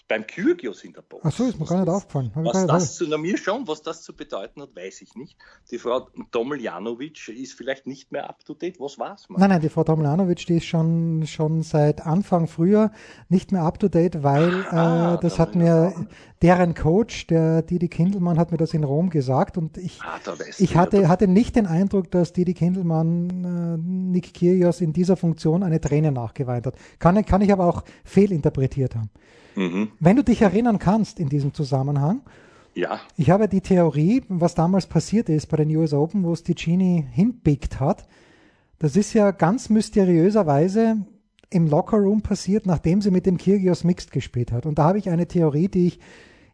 [0.06, 1.22] beim Kyrgios in der Box.
[1.24, 2.30] Ach so, ist mir gar nicht aufgefallen.
[2.34, 5.38] was das zu, na, mir schon, was das zu bedeuten hat, weiß ich nicht.
[5.70, 8.78] Die Frau Domeljanovic ist vielleicht nicht mehr up to date.
[8.80, 9.28] Was war's?
[9.28, 9.40] Man?
[9.40, 12.92] Nein, nein, die Frau Domeljanovic, die ist schon, schon seit Anfang früher
[13.28, 15.94] nicht mehr up to date, weil ah, äh, das hat mir
[16.42, 20.20] deren Coach, der Didi Kindelmann, hat mir das in Rom gesagt und ich, ah,
[20.58, 25.62] ich hatte, hatte nicht den Eindruck, dass Didi Kindelmann äh, Nick Kyrgios in dieser Funktion
[25.62, 26.74] eine Träne nachgeweint hat.
[26.98, 29.10] Kann, kann ich aber auch fehlinterpretiert haben.
[29.56, 29.88] Mhm.
[30.00, 32.22] Wenn du dich erinnern kannst in diesem Zusammenhang,
[32.74, 33.00] ja.
[33.16, 36.54] Ich habe die Theorie, was damals passiert ist bei den US Open, wo es die
[36.54, 38.06] Genie hinpickt hat.
[38.78, 40.96] Das ist ja ganz mysteriöserweise
[41.50, 44.66] im Lockerroom passiert, nachdem sie mit dem Kyrgios Mixed gespielt hat.
[44.66, 46.00] Und da habe ich eine Theorie, die ich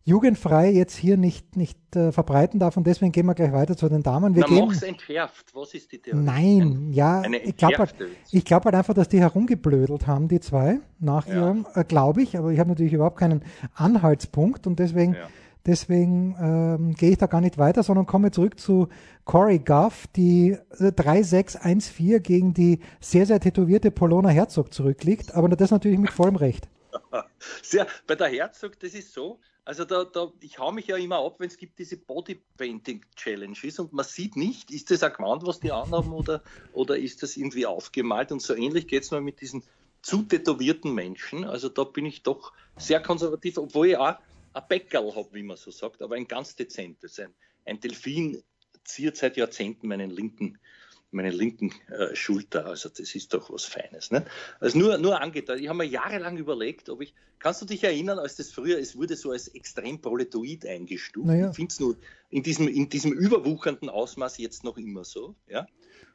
[0.04, 3.88] jugendfrei jetzt hier nicht, nicht äh, verbreiten darf und deswegen gehen wir gleich weiter zu
[3.88, 4.34] den Damen.
[4.34, 5.54] Wir Na, gehen, entschärft.
[5.54, 6.22] Was ist die Theorie?
[6.22, 7.94] Nein, ja, ich glaube halt,
[8.44, 11.34] glaub halt einfach, dass die herumgeblödelt haben, die zwei, nach ja.
[11.34, 13.42] ihrem, äh, glaube ich, aber ich habe natürlich überhaupt keinen
[13.74, 15.28] Anhaltspunkt und deswegen, ja.
[15.66, 18.88] deswegen ähm, gehe ich da gar nicht weiter, sondern komme zurück zu
[19.26, 25.70] Corey Guff, die 3-6-1-4 äh, gegen die sehr, sehr tätowierte Polona Herzog zurückliegt, aber das
[25.70, 26.68] natürlich mit vollem Recht.
[27.62, 31.24] Sehr, bei der Herzog, das ist so, also da, da, ich hau mich ja immer
[31.24, 35.60] ab, wenn es gibt diese Bodypainting-Challenges und man sieht nicht, ist das ein Gewand, was
[35.60, 36.42] die anhaben oder,
[36.72, 39.64] oder ist das irgendwie aufgemalt und so ähnlich geht es mir mit diesen
[40.02, 41.44] zu tätowierten Menschen.
[41.44, 44.16] Also da bin ich doch sehr konservativ, obwohl ich auch
[44.52, 47.18] ein Bäckerl habe, wie man so sagt, aber ein ganz dezentes.
[47.18, 48.42] Ein, ein Delfin
[48.84, 50.58] ziert seit Jahrzehnten meinen linken
[51.10, 52.66] meine linken äh, Schulter.
[52.66, 54.10] Also das ist doch was Feines.
[54.10, 54.24] Ne?
[54.60, 55.58] Also nur, nur angetan.
[55.58, 58.96] Ich habe mir jahrelang überlegt, ob ich, kannst du dich erinnern, als das früher, es
[58.96, 61.26] wurde so als extrem proletoid eingestuft.
[61.26, 61.50] Naja.
[61.50, 61.96] Ich finde es nur
[62.30, 65.34] in diesem, in diesem überwuchernden Ausmaß jetzt noch immer so.
[65.48, 65.66] Ja?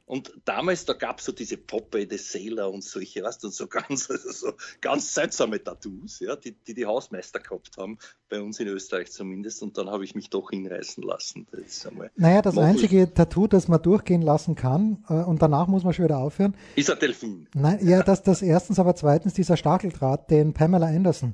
[0.05, 3.67] Und damals, da gab es so diese Poppe des Sailor und solche, weißt du, so
[3.67, 7.97] ganz, also so ganz seltsame Tattoos, ja, die, die, die Hausmeister gehabt haben,
[8.29, 9.63] bei uns in Österreich zumindest.
[9.63, 11.47] Und dann habe ich mich doch hinreißen lassen.
[11.51, 15.93] Das naja, das einzige Tattoo, das man durchgehen lassen kann, äh, und danach muss man
[15.93, 16.55] schon wieder aufhören.
[16.75, 17.47] Ist ein Delfin.
[17.55, 21.33] Nein, ja, das, das erstens, aber zweitens dieser Stacheldraht, den Pamela Anderson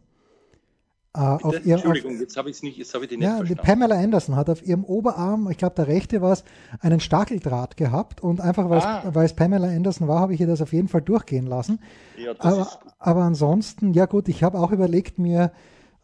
[1.14, 3.38] auf ihr, Entschuldigung, auf, jetzt habe ich es nicht, jetzt habe ich den nicht ja,
[3.38, 3.64] verstanden.
[3.64, 6.46] Pamela Anderson hat auf ihrem Oberarm, ich glaube der rechte war es,
[6.80, 9.24] einen Stacheldraht gehabt und einfach weil, ah.
[9.24, 11.80] es Pamela Anderson war, habe ich ihr das auf jeden Fall durchgehen lassen.
[12.18, 12.70] Ja, aber,
[13.00, 15.52] aber ansonsten, ja gut, ich habe auch überlegt mir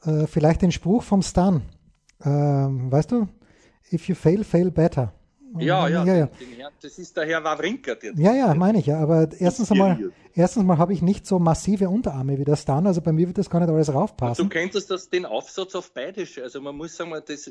[0.04, 1.62] äh, vielleicht den Spruch vom Stan,
[2.26, 3.28] ähm, weißt du,
[3.94, 5.14] if you fail, fail better.
[5.60, 6.26] Ja, ja, ja, ja.
[6.26, 7.96] Den, den, das ist der Herr Wawrinka.
[7.96, 9.00] Der ja, ja, meine ich ja.
[9.00, 12.88] Aber erstens einmal, erstens mal habe ich nicht so massive Unterarme wie das dann.
[12.88, 14.50] Also bei mir wird das gar nicht alles raufpassen.
[14.50, 16.26] Du könntest das, den Aufsatz auf beide.
[16.42, 17.50] Also man muss sagen, das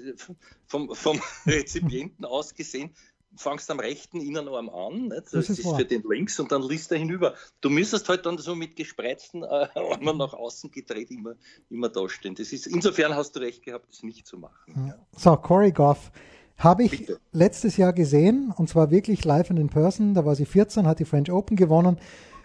[0.67, 2.91] vom, vom Rezipienten aus gesehen,
[3.37, 5.17] fangst am rechten Innenarm an, nicht?
[5.17, 7.35] das, das ist, ist für den links und dann liest er hinüber.
[7.61, 11.35] Du müsstest halt dann so mit gespreizten äh, Armen nach außen gedreht immer,
[11.71, 12.35] immer dastehen.
[12.35, 14.89] Das ist, insofern hast du recht gehabt, das nicht zu machen.
[14.89, 14.95] Ja.
[15.17, 16.11] So, Corey Goff
[16.59, 17.19] habe ich Bitte.
[17.33, 20.15] letztes Jahr gesehen und zwar wirklich live und in person.
[20.15, 21.99] Da war sie 14, hat die French Open gewonnen.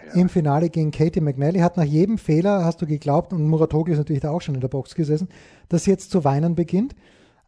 [0.08, 0.22] Ja.
[0.22, 4.00] Im Finale gegen Katie McNally hat nach jedem Fehler, hast du geglaubt, und Muratoglu ist
[4.00, 5.30] natürlich da auch schon in der Box gesessen,
[5.70, 6.96] dass sie jetzt zu weinen beginnt.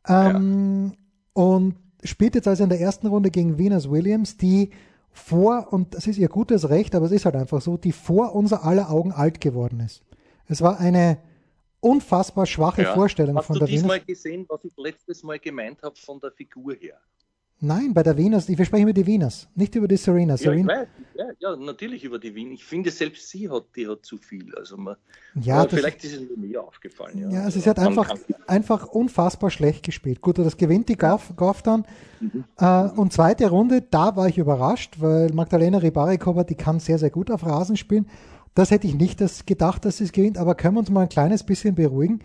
[0.08, 0.92] Ähm,
[1.36, 1.44] ja.
[1.44, 4.72] und spielt jetzt also in der ersten Runde gegen Venus Williams, die
[5.12, 8.36] vor, und das ist ihr gutes Recht, aber es ist halt einfach so, die vor
[8.36, 10.04] unser aller Augen alt geworden ist.
[10.48, 11.18] Es war eine
[11.84, 12.94] unfassbar schwache ja.
[12.94, 13.84] Vorstellung Hast von der Venus.
[13.84, 16.98] Hast du diesmal gesehen, was ich letztes Mal gemeint habe von der Figur her?
[17.66, 20.36] Nein, bei der Venus, wir sprechen über die Venus, nicht über die Serena.
[20.36, 20.74] Serena.
[20.74, 22.56] Ja, weiß, ja, ja, natürlich über die Venus.
[22.56, 24.54] Ich finde, selbst sie hat, die hat zu viel.
[24.56, 24.98] Also man,
[25.36, 27.18] ja, vielleicht ist es mir aufgefallen.
[27.18, 28.14] Ja, ja also sie hat einfach,
[28.48, 30.20] einfach unfassbar schlecht gespielt.
[30.20, 31.86] Gut, das gewinnt die Gaff, Gaff dann.
[32.20, 32.44] Mhm.
[32.58, 37.12] Äh, und zweite Runde, da war ich überrascht, weil Magdalena Ribarikova, die kann sehr, sehr
[37.12, 38.10] gut auf Rasen spielen.
[38.56, 41.02] Das hätte ich nicht das gedacht, dass sie es gewinnt, aber können wir uns mal
[41.02, 42.20] ein kleines bisschen beruhigen,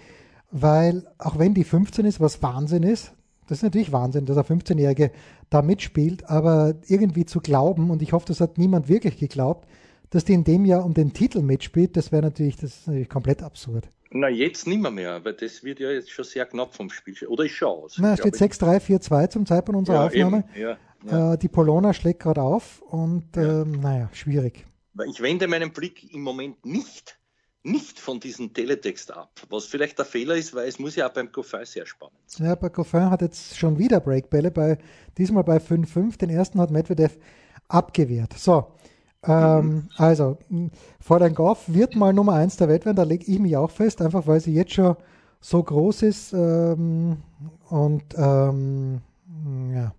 [0.51, 3.13] weil auch wenn die 15 ist, was Wahnsinn ist,
[3.49, 5.11] das ist natürlich Wahnsinn, dass ein 15-Jährige
[5.49, 9.67] da mitspielt, aber irgendwie zu glauben, und ich hoffe, das hat niemand wirklich geglaubt,
[10.11, 13.43] dass die in dem Jahr um den Titel mitspielt, das wäre natürlich, das natürlich komplett
[13.43, 13.89] absurd.
[14.11, 17.15] Na, jetzt nicht mehr, mehr, weil das wird ja jetzt schon sehr knapp vom Spiel.
[17.27, 17.99] Oder ich schaue aus.
[17.99, 20.45] Na, es steht 6-3-4-2 zum Zeitpunkt unserer ja, Aufnahme.
[20.55, 20.77] Ja,
[21.11, 21.35] ja.
[21.35, 24.65] Äh, die Polona schlägt gerade auf und äh, naja, schwierig.
[25.07, 27.19] Ich wende meinen Blick im Moment nicht
[27.65, 31.13] nicht von diesem Teletext ab, was vielleicht der Fehler ist, weil es muss ja auch
[31.13, 32.47] beim Goffin sehr spannend sein.
[32.47, 34.79] Ja, bei Goffin hat jetzt schon wieder Breakbälle, bei,
[35.17, 37.19] diesmal bei 5-5, den ersten hat Medvedev
[37.69, 38.35] abgewehrt.
[38.35, 38.73] So,
[39.25, 39.89] ähm, mhm.
[39.97, 40.39] also,
[41.01, 43.71] vor den Goff wird mal Nummer 1 der Welt werden, da lege ich mich auch
[43.71, 44.97] fest, einfach weil sie jetzt schon
[45.41, 47.19] so groß ist ähm,
[47.69, 49.01] und ähm,
[49.73, 49.93] ja.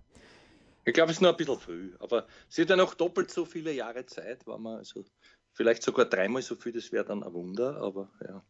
[0.84, 3.44] Ich glaube, es ist nur ein bisschen früh, aber sie hat ja noch doppelt so
[3.44, 5.04] viele Jahre Zeit, war man also
[5.52, 8.42] Vielleicht sogar dreimal so viel, das wäre dann ein Wunder, aber ja.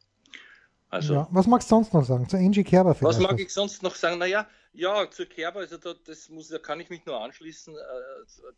[0.90, 2.28] Also, ja, was magst du sonst noch sagen?
[2.28, 3.18] Zu Angie Kerber vielleicht?
[3.18, 4.18] Was mag ich sonst noch sagen?
[4.18, 7.80] Naja, ja, zu Kerber, also da, das muss, da kann ich mich nur anschließen, äh,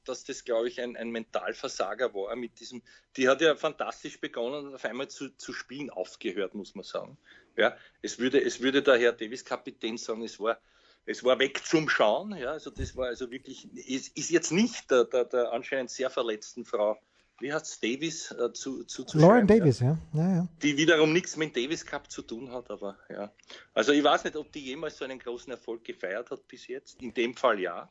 [0.05, 2.83] dass das, glaube ich, ein, ein Mentalversager war mit diesem,
[3.17, 7.19] die hat ja fantastisch begonnen und auf einmal zu, zu spielen aufgehört, muss man sagen.
[7.57, 10.59] Ja, es würde, es würde der Herr Davis-Kapitän sagen, es war,
[11.07, 14.91] es war weg zum Schauen, ja, also das war also wirklich, ist, ist jetzt nicht
[14.91, 16.99] der, der, der anscheinend sehr verletzten Frau
[17.43, 19.99] wie heißt es, Davis äh, zu, zu, zu Lauren Davis, ja.
[20.13, 20.35] Ja.
[20.35, 20.49] ja.
[20.63, 23.33] Die wiederum nichts mit Davis Cup zu tun hat, aber ja.
[23.75, 27.03] Also ich weiß nicht, ob die jemals so einen großen Erfolg gefeiert hat bis jetzt.
[27.03, 27.89] In dem Fall ja.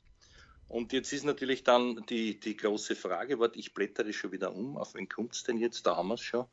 [0.69, 4.77] Und jetzt ist natürlich dann die, die große Frage, warte, ich blättere schon wieder um,
[4.77, 5.85] auf wen kommt es denn jetzt?
[5.85, 6.45] Da haben wir es schon.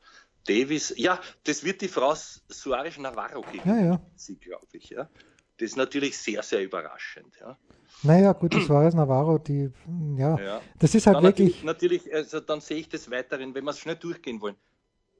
[0.48, 2.14] Davis, ja, das wird die Frau
[2.48, 4.00] Suarez Navarro gegen ja, ja.
[4.16, 4.90] sie, glaube ich.
[4.90, 5.08] Ja.
[5.58, 7.34] Das ist natürlich sehr, sehr überraschend.
[7.40, 7.56] Ja.
[8.02, 9.70] Naja, gut, das war es Navarro, die,
[10.16, 10.60] ja, ja.
[10.78, 11.64] das ist halt dann wirklich.
[11.64, 14.54] Natürlich, natürlich, also dann sehe ich das weiterhin, wenn wir es schnell durchgehen wollen.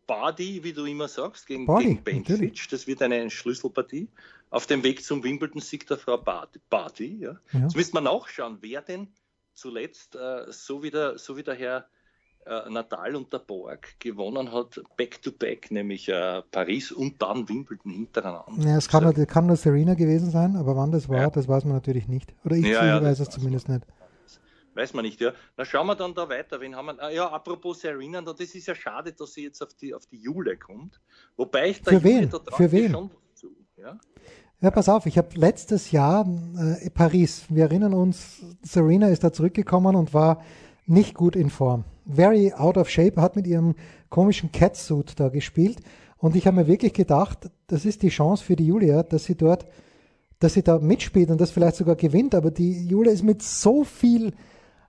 [0.07, 4.09] Badi, wie du immer sagst, gegen, gegen Benfic, das wird eine Schlüsselpartie.
[4.49, 7.37] Auf dem Weg zum Wimbledon-Sieg der Frau Badi, ja.
[7.53, 7.61] ja.
[7.61, 9.09] Jetzt müsste man nachschauen, wer denn
[9.53, 11.89] zuletzt, äh, so, wie der, so wie der Herr
[12.49, 18.69] äh, Natal und der Borg gewonnen hat, back-to-back, nämlich äh, Paris und dann Wimbledon hintereinander.
[18.69, 21.31] Ja, es kann, also, nur, kann nur Serena gewesen sein, aber wann das war, ja.
[21.31, 22.35] das weiß man natürlich nicht.
[22.45, 23.83] Oder ich, ja, ja, weiß es zumindest nicht.
[24.75, 25.33] Weiß man nicht, ja.
[25.57, 26.61] Na schauen wir dann da weiter.
[26.61, 27.03] Wen haben wir?
[27.03, 30.19] Ah, ja, apropos Serena, das ist ja schade, dass sie jetzt auf die, auf die
[30.19, 31.01] Jule kommt.
[31.37, 32.31] Wobei ich da Für wen?
[32.31, 32.93] Für wen?
[32.93, 33.57] schon zu.
[33.77, 33.99] Ja?
[34.61, 36.27] Ja, pass auf, ich habe letztes Jahr
[36.81, 40.45] äh, Paris, wir erinnern uns, Serena ist da zurückgekommen und war
[40.89, 41.85] nicht gut in Form.
[42.07, 43.75] Very out of shape, hat mit ihrem
[44.09, 45.79] komischen Catsuit da gespielt.
[46.17, 49.37] Und ich habe mir wirklich gedacht, das ist die Chance für die Julia, dass sie
[49.37, 49.67] dort,
[50.41, 52.35] dass sie da mitspielt und das vielleicht sogar gewinnt.
[52.35, 54.33] Aber die Julia ist mit so viel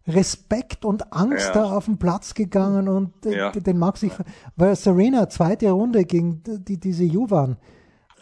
[0.08, 1.54] Respekt und Angst ja.
[1.54, 3.52] da auf den Platz gegangen und ja.
[3.52, 4.12] den mag sich,
[4.56, 7.58] weil Serena, zweite Runde gegen die, diese Juvan,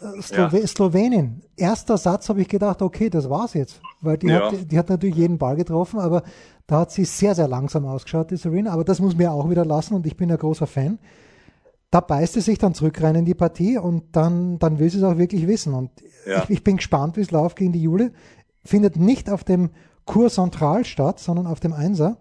[0.00, 0.66] äh, Slowe ja.
[0.66, 3.80] Slowenien, erster Satz habe ich gedacht, okay, das war's jetzt.
[4.00, 6.22] Weil die, hat, die hat natürlich jeden Ball getroffen, aber
[6.68, 9.64] da hat sie sehr, sehr langsam ausgeschaut, die Serena, aber das muss mir auch wieder
[9.64, 10.98] lassen und ich bin ein großer Fan.
[11.90, 14.98] Da beißt sie sich dann zurück rein in die Partie und dann, dann will sie
[14.98, 15.72] es auch wirklich wissen.
[15.72, 15.90] Und
[16.26, 16.44] ja.
[16.44, 18.12] ich, ich, bin gespannt, wie es läuft gegen die Jule.
[18.66, 19.70] Findet nicht auf dem
[20.04, 22.18] Kurs Central statt, sondern auf dem Einser.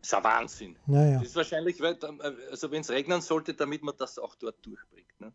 [0.00, 0.76] Das ist ein Wahnsinn.
[0.86, 1.18] Ja, ja.
[1.18, 5.20] Das ist wahrscheinlich, also wenn es regnen sollte, damit man das auch dort durchbringt.
[5.20, 5.34] Ne?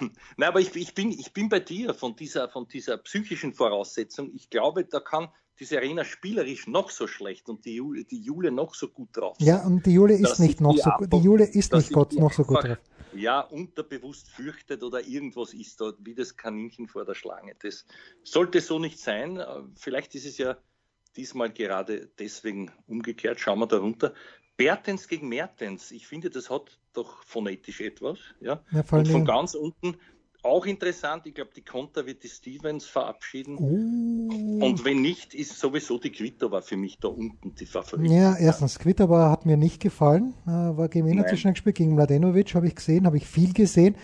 [0.36, 4.32] Nein, aber ich, ich, bin, ich bin bei dir von dieser, von dieser psychischen Voraussetzung.
[4.34, 5.28] Ich glaube, da kann
[5.62, 9.36] die Serena spielerisch noch so schlecht und die Jule, die Jule noch so gut drauf.
[9.38, 11.12] Ja, und die Jule ist nicht noch so gut.
[11.12, 12.78] Die Jule ist nicht Gott noch so gut drauf.
[13.14, 17.54] Ja, unterbewusst fürchtet oder irgendwas ist dort, wie das Kaninchen vor der Schlange.
[17.62, 17.86] Das
[18.24, 19.40] sollte so nicht sein.
[19.76, 20.56] Vielleicht ist es ja
[21.14, 23.38] diesmal gerade deswegen umgekehrt.
[23.38, 24.14] Schauen wir darunter.
[24.56, 25.92] Bertens gegen Mertens.
[25.92, 28.18] Ich finde, das hat doch phonetisch etwas.
[28.40, 28.64] Ja?
[28.72, 29.96] ja und von ganz unten
[30.42, 33.58] auch interessant, ich glaube, die Konter wird die Stevens verabschieden.
[33.58, 34.64] Oh.
[34.64, 38.12] Und wenn nicht, ist sowieso die Kvitova für mich da unten die Favoritin.
[38.12, 41.76] Ja, erstens, Kvitova hat mir nicht gefallen, äh, war Gewinner zwischen gespielt.
[41.76, 43.94] Gegen Mladenovic habe ich gesehen, habe ich viel gesehen.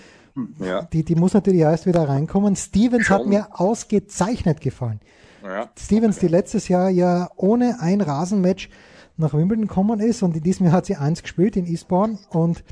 [0.61, 0.83] ja.
[0.83, 2.55] die, die muss natürlich erst wieder reinkommen.
[2.55, 3.18] Stevens Schon.
[3.18, 5.01] hat mir ausgezeichnet gefallen.
[5.42, 5.70] Ja.
[5.77, 6.27] Stevens, okay.
[6.27, 8.70] die letztes Jahr ja ohne ein Rasenmatch
[9.16, 12.62] nach Wimbledon gekommen ist und in diesem Jahr hat sie eins gespielt in Eastbourne und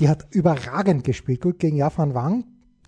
[0.00, 1.40] die hat überragend gespielt.
[1.40, 2.44] Gut, gegen Jafan Wang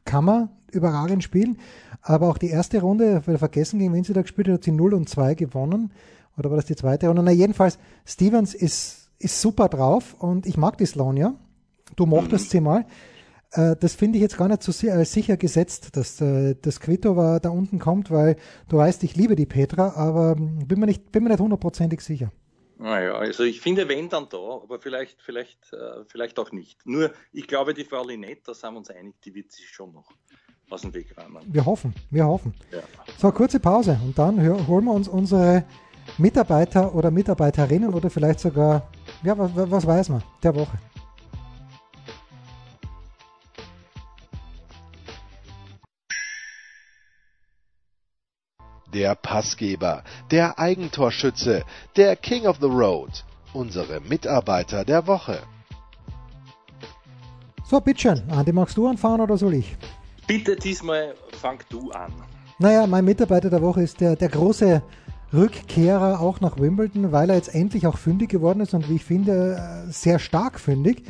[0.09, 1.59] kann man überragend spielen,
[2.01, 4.95] aber auch die erste Runde, vergessen, gegen wen sie da gespielt hat, hat sie 0
[4.95, 5.93] und 2 gewonnen.
[6.39, 7.23] Oder war das die zweite Runde?
[7.23, 11.35] Na, jedenfalls, Stevens ist, ist super drauf und ich mag die Sloan, ja.
[11.95, 12.87] Du mochtest sie mal.
[13.53, 17.51] Äh, das finde ich jetzt gar nicht so sicher gesetzt, dass äh, das Quito da
[17.51, 18.37] unten kommt, weil
[18.69, 22.31] du weißt, ich liebe die Petra, aber bin bin mir nicht hundertprozentig sicher.
[22.79, 26.87] Naja, also ich finde, wenn dann da, aber vielleicht, vielleicht, äh, vielleicht auch nicht.
[26.87, 29.93] Nur, ich glaube, die Frau Linette, da sind wir uns einig, die wird sich schon
[29.93, 30.09] noch
[30.71, 31.43] aus dem Weg räumen.
[31.47, 32.55] Wir hoffen, wir hoffen.
[32.71, 32.83] Ja.
[33.17, 34.39] So, kurze Pause und dann
[34.69, 35.65] holen wir uns unsere
[36.19, 38.91] Mitarbeiter oder Mitarbeiterinnen oder vielleicht sogar,
[39.25, 40.79] ja, was, was weiß man, der Woche.
[48.93, 51.65] Der Passgeber, der Eigentorschütze,
[51.97, 55.39] der King of the Road, unsere Mitarbeiter der Woche.
[57.65, 58.23] So, bitteschön.
[58.31, 59.77] Andi, magst du anfahren oder soll ich?
[60.27, 62.13] Bitte diesmal fang du an.
[62.59, 64.83] Naja, mein Mitarbeiter der Woche ist der, der große
[65.33, 69.05] Rückkehrer auch nach Wimbledon, weil er jetzt endlich auch fündig geworden ist und wie ich
[69.05, 71.05] finde, sehr stark fündig.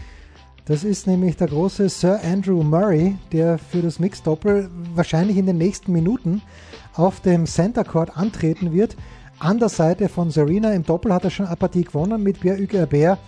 [0.64, 5.46] Das ist nämlich der große Sir Andrew Murray, der für das Mixed Doppel wahrscheinlich in
[5.46, 6.42] den nächsten Minuten
[6.98, 8.96] auf dem Center Court antreten wird.
[9.38, 12.78] An der Seite von Serena im Doppel hat er schon eine Partie gewonnen mit Pierre-Hugues
[12.78, 13.18] Herbert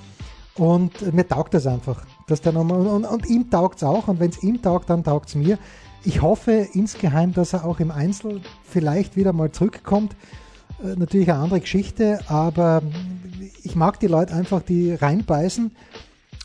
[0.57, 2.05] und mir taugt das einfach.
[2.27, 5.05] Dass der nochmal, und, und ihm taugt es auch und wenn es ihm taugt, dann
[5.05, 5.59] taugt es mir.
[6.05, 10.17] Ich hoffe insgeheim, dass er auch im Einzel vielleicht wieder mal zurückkommt.
[10.83, 12.83] Äh, natürlich eine andere Geschichte, aber
[13.63, 15.71] ich mag die Leute einfach, die reinbeißen.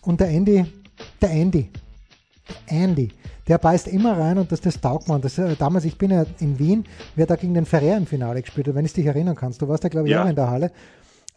[0.04, 0.66] Und der Andy,
[1.22, 1.70] der Andy,
[2.70, 3.12] der Andy,
[3.48, 5.22] der beißt immer rein und das, das taugt man.
[5.22, 8.42] Das, äh, damals, ich bin ja in Wien, wer da gegen den Ferrer im Finale
[8.42, 9.62] gespielt hat, wenn du dich erinnern kannst.
[9.62, 10.24] Du warst ja, glaube ich, ja.
[10.24, 10.72] auch in der Halle.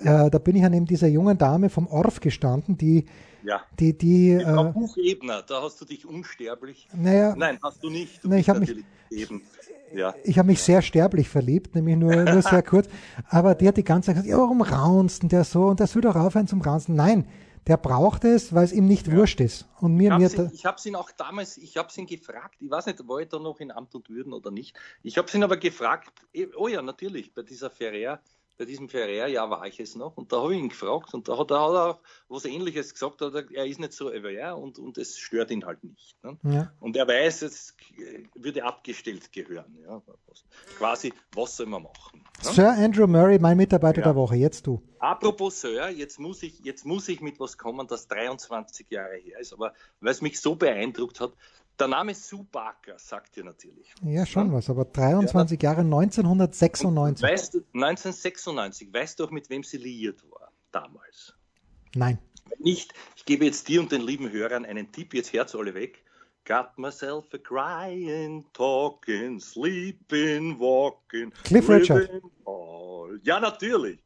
[0.01, 3.07] Äh, da bin ich ja neben dieser jungen Dame vom Orf gestanden, die.
[3.45, 3.63] Ja.
[3.79, 6.89] Die, die, äh, Buchebner, da hast du dich unsterblich.
[6.93, 8.23] Naja, Nein, hast du nicht.
[8.23, 8.75] Du nein, ich habe mich.
[9.11, 9.43] Eben.
[9.95, 10.15] Ja.
[10.25, 12.89] Ich habe mich sehr sterblich verliebt, nämlich nur, nur sehr kurz.
[13.29, 15.67] Aber die hat die ganze Zeit gesagt, ja, warum raunst denn der so?
[15.67, 16.95] Und der soll doch aufhören zum Raunzen.
[16.95, 17.25] Nein,
[17.69, 19.13] der braucht es, weil es ihm nicht ja.
[19.13, 19.67] wurscht ist.
[19.81, 22.87] Und mir, ich habe ihn, hab ihn auch damals, ich habe ihn gefragt, ich weiß
[22.87, 24.77] nicht, war ich da noch in Amt und Würden oder nicht.
[25.03, 28.21] Ich habe ihn aber gefragt, eh, oh ja, natürlich, bei dieser Ferrer,
[28.59, 31.39] bei diesem Ferrer-Jahr war ich es noch und da habe ich ihn gefragt und da
[31.39, 35.53] hat er auch was Ähnliches gesagt, er ist nicht so aware und, und es stört
[35.53, 36.17] ihn halt nicht.
[36.25, 36.37] Ne?
[36.43, 36.73] Ja.
[36.81, 37.77] Und er weiß, es
[38.35, 39.79] würde abgestellt gehören.
[39.81, 40.03] Ja?
[40.77, 42.25] Quasi, was soll man machen?
[42.45, 42.53] Ne?
[42.53, 44.09] Sir Andrew Murray, mein Mitarbeiter ja.
[44.09, 44.83] der Woche, jetzt du.
[44.99, 49.39] Apropos Sir, jetzt muss, ich, jetzt muss ich mit was kommen, das 23 Jahre her
[49.39, 51.33] ist, aber weil es mich so beeindruckt hat,
[51.79, 53.93] der Name Sue Barker sagt dir natürlich.
[54.03, 54.55] Ja, schon ja?
[54.55, 57.23] was, aber 23 ja, Jahre 1996.
[57.23, 61.35] Weißt du, 1996, weißt du auch, mit wem sie liiert war damals?
[61.95, 62.19] Nein.
[62.59, 66.03] Nicht, ich gebe jetzt dir und den lieben Hörern einen Tipp, jetzt Herz alle weg.
[66.45, 71.31] Got myself a crying, talking, sleeping, walking.
[71.45, 72.11] Cliff Richard.
[72.47, 73.21] All.
[73.23, 74.03] Ja, natürlich.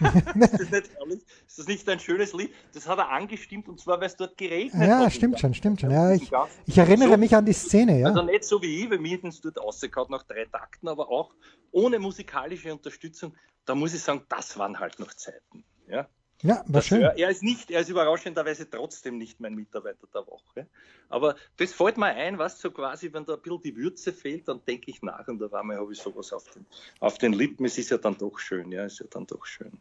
[0.00, 1.22] ist, das nicht herrlich?
[1.46, 2.52] ist das nicht ein schönes Lied?
[2.72, 5.02] Das hat er angestimmt und zwar, weil es dort geregnet ja, hat.
[5.04, 5.90] Ja, stimmt schon, stimmt schon.
[5.90, 6.30] Ja, ich,
[6.66, 8.00] ich erinnere so, mich an die Szene.
[8.00, 8.08] Ja.
[8.08, 11.34] Also nicht so wie ich, weil mir es dort rausgehauen nach drei Takten, aber auch
[11.72, 13.34] ohne musikalische Unterstützung.
[13.64, 15.64] Da muss ich sagen, das waren halt noch Zeiten.
[15.88, 16.08] Ja.
[16.42, 17.02] Ja, war schön.
[17.02, 20.66] Er, er ist nicht, er ist überraschenderweise trotzdem nicht mein Mitarbeiter der Woche.
[21.08, 24.48] Aber das fällt mir ein, was so quasi, wenn da ein bisschen die Würze fehlt,
[24.48, 26.66] dann denke ich nach und da war mir, habe ich sowas auf den,
[27.00, 27.64] auf den Lippen.
[27.64, 29.72] Es ist ja dann doch schön, ja, ist ja dann doch schön.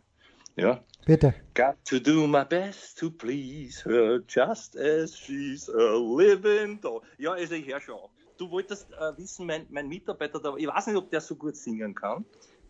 [0.55, 0.83] Ja.
[1.05, 1.33] Bitte.
[1.55, 7.01] Got to do my best to please her, just as she's a living doll.
[7.17, 7.97] Ja, also ich höre schon
[8.37, 11.55] Du wolltest äh, wissen, mein, mein Mitarbeiter, da, ich weiß nicht, ob der so gut
[11.55, 12.25] singen kann.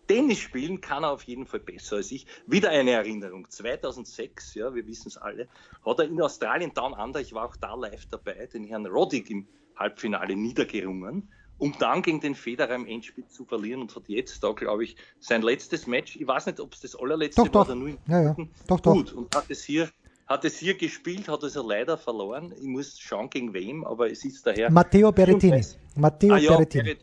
[0.08, 2.26] Tennis spielen kann er auf jeden Fall besser als ich.
[2.48, 3.50] Wieder eine Erinnerung.
[3.50, 5.48] 2006, ja, wir wissen es alle,
[5.86, 9.30] hat er in Australien Down Under, ich war auch da live dabei, den Herrn Roddick
[9.30, 14.44] im Halbfinale niedergerungen, um dann gegen den Federer im Endspiel zu verlieren und hat jetzt
[14.44, 17.66] da, glaube ich, sein letztes Match, ich weiß nicht, ob es das allerletzte doch, war
[17.66, 17.72] doch.
[17.72, 18.36] oder nur im ja, ja.
[18.68, 19.16] Doch, Gut, doch.
[19.18, 19.90] und hat es hier
[20.28, 22.54] hat es hier gespielt, hat es ja leider verloren.
[22.58, 24.72] Ich muss schauen, gegen wem, aber es ist daher.
[24.72, 25.64] Matteo Berrettini.
[25.96, 26.98] Matteo ah, ja, Berrettini.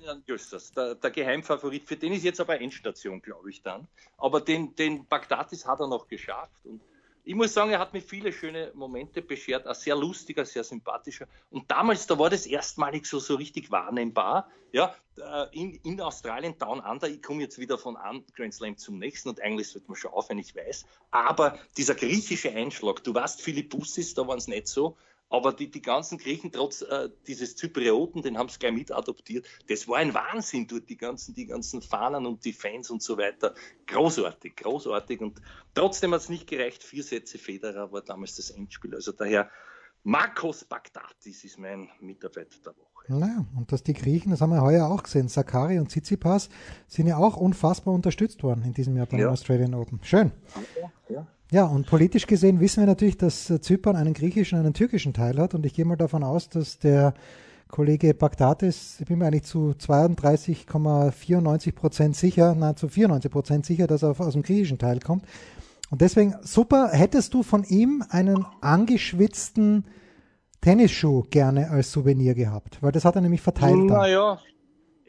[0.77, 1.87] Der, der Geheimfavorit.
[1.87, 3.87] Für den ist jetzt aber Endstation, glaube ich dann.
[4.19, 6.53] Aber den, den Bagdatis hat er noch geschafft.
[6.65, 6.81] Und
[7.25, 11.27] ich muss sagen, er hat mir viele schöne Momente beschert, ein sehr lustiger, sehr sympathischer.
[11.51, 14.49] Und damals, da war das erstmalig so, so richtig wahrnehmbar.
[14.73, 18.77] Ja, äh, in, in Australien Down Under, ich komme jetzt wieder von einem Grand Slam
[18.77, 20.87] zum nächsten und eigentlich sollte man schon aufhören, ich weiß.
[21.11, 24.97] Aber dieser griechische Einschlag, du weißt, Philippussis, da waren es nicht so,
[25.31, 29.47] aber die, die ganzen Griechen, trotz äh, dieses Zyprioten, den haben sie gleich mit adoptiert,
[29.69, 33.17] das war ein Wahnsinn dort, die ganzen, die ganzen Fahnen und die Fans und so
[33.17, 33.55] weiter.
[33.87, 35.21] Großartig, großartig.
[35.21, 35.41] Und
[35.73, 36.83] trotzdem hat es nicht gereicht.
[36.83, 38.95] Vier Sätze Federer war damals das Endspiel.
[38.95, 39.51] Also daher,
[40.03, 42.91] Marcos Bagdatis ist mein Mitarbeiter der Woche.
[43.09, 46.49] Naja, und dass die Griechen, das haben wir heuer auch gesehen, Sakari und Tsitsipas
[46.87, 49.29] sind ja auch unfassbar unterstützt worden in diesem Jahr beim ja.
[49.29, 50.01] Australian Open.
[50.03, 50.33] Schön.
[50.81, 51.27] Ja, ja.
[51.53, 55.37] Ja, und politisch gesehen wissen wir natürlich, dass Zypern einen griechischen und einen türkischen Teil
[55.39, 55.53] hat.
[55.53, 57.13] Und ich gehe mal davon aus, dass der
[57.67, 63.89] Kollege Bagdatis, ich bin mir eigentlich zu 32,94 Prozent sicher, nein, zu 94 Prozent sicher,
[63.89, 65.25] dass er aus dem griechischen Teil kommt.
[65.91, 69.87] Und deswegen, super, hättest du von ihm einen angeschwitzten
[70.61, 72.79] Tennisschuh gerne als Souvenir gehabt?
[72.81, 73.77] Weil das hat er nämlich verteilt.
[73.77, 74.39] Naja,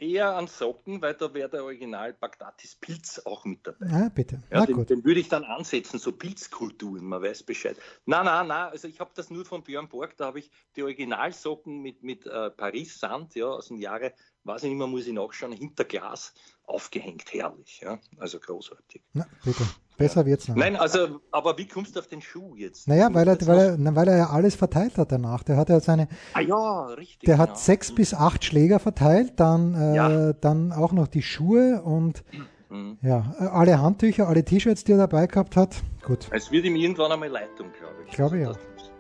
[0.02, 3.86] eher an Socken, weil da wäre der Original Bagdatis Pilz auch mit dabei.
[3.92, 4.42] Ah, bitte.
[4.52, 7.78] Ja, den, den, würde ich dann ansetzen, so Pilzkulturen, man weiß Bescheid.
[8.06, 10.82] Nein, nein, nein, also ich habe das nur von Björn Borg, da habe ich die
[10.82, 14.14] Originalsocken mit, mit äh, Paris Sand, ja, aus dem Jahre,
[14.44, 19.04] weiß ich nicht mehr, muss ich nachschauen, hinter Glas aufgehängt, herrlich, ja, also großartig.
[19.14, 19.64] Na, bitte.
[20.02, 20.56] Besser wird's noch.
[20.56, 22.88] Nein, also, aber wie kommst du auf den Schuh jetzt?
[22.88, 25.44] Naja, weil er, weil, er, weil er ja alles verteilt hat danach.
[25.44, 26.08] Der hat ja seine.
[26.34, 27.20] Ah ja, richtig.
[27.22, 27.50] Der genau.
[27.50, 30.34] hat sechs bis acht Schläger verteilt, dann, äh, ja.
[30.34, 32.24] dann auch noch die Schuhe und
[32.70, 32.98] mhm.
[33.02, 35.76] ja, alle Handtücher, alle T-Shirts, die er dabei gehabt hat.
[36.04, 36.28] Gut.
[36.32, 38.10] Es wird ihm irgendwann einmal Leitung, glaube ich.
[38.10, 38.52] Ich glaube ja.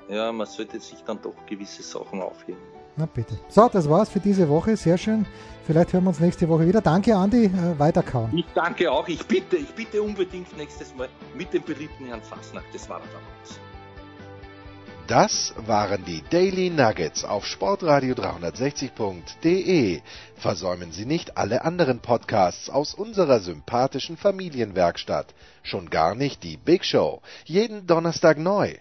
[0.10, 2.60] Ja, man sollte sich dann doch gewisse Sachen aufheben.
[2.98, 3.40] Na bitte.
[3.50, 4.76] So, das war's für diese Woche.
[4.76, 5.26] Sehr schön.
[5.66, 6.82] Vielleicht hören wir uns nächste Woche wieder.
[6.82, 7.46] Danke, Andi.
[7.46, 8.38] Äh, weiterkauen.
[8.38, 9.08] Ich danke auch.
[9.08, 12.66] Ich bitte, ich bitte unbedingt nächstes Mal mit dem beliebten Herrn Fassnacht.
[12.74, 13.60] Das war damals.
[15.08, 20.00] Das waren die Daily Nuggets auf Sportradio 360.de.
[20.38, 25.34] Versäumen Sie nicht alle anderen Podcasts aus unserer sympathischen Familienwerkstatt.
[25.64, 27.22] Schon gar nicht die Big Show.
[27.44, 28.76] Jeden Donnerstag neu.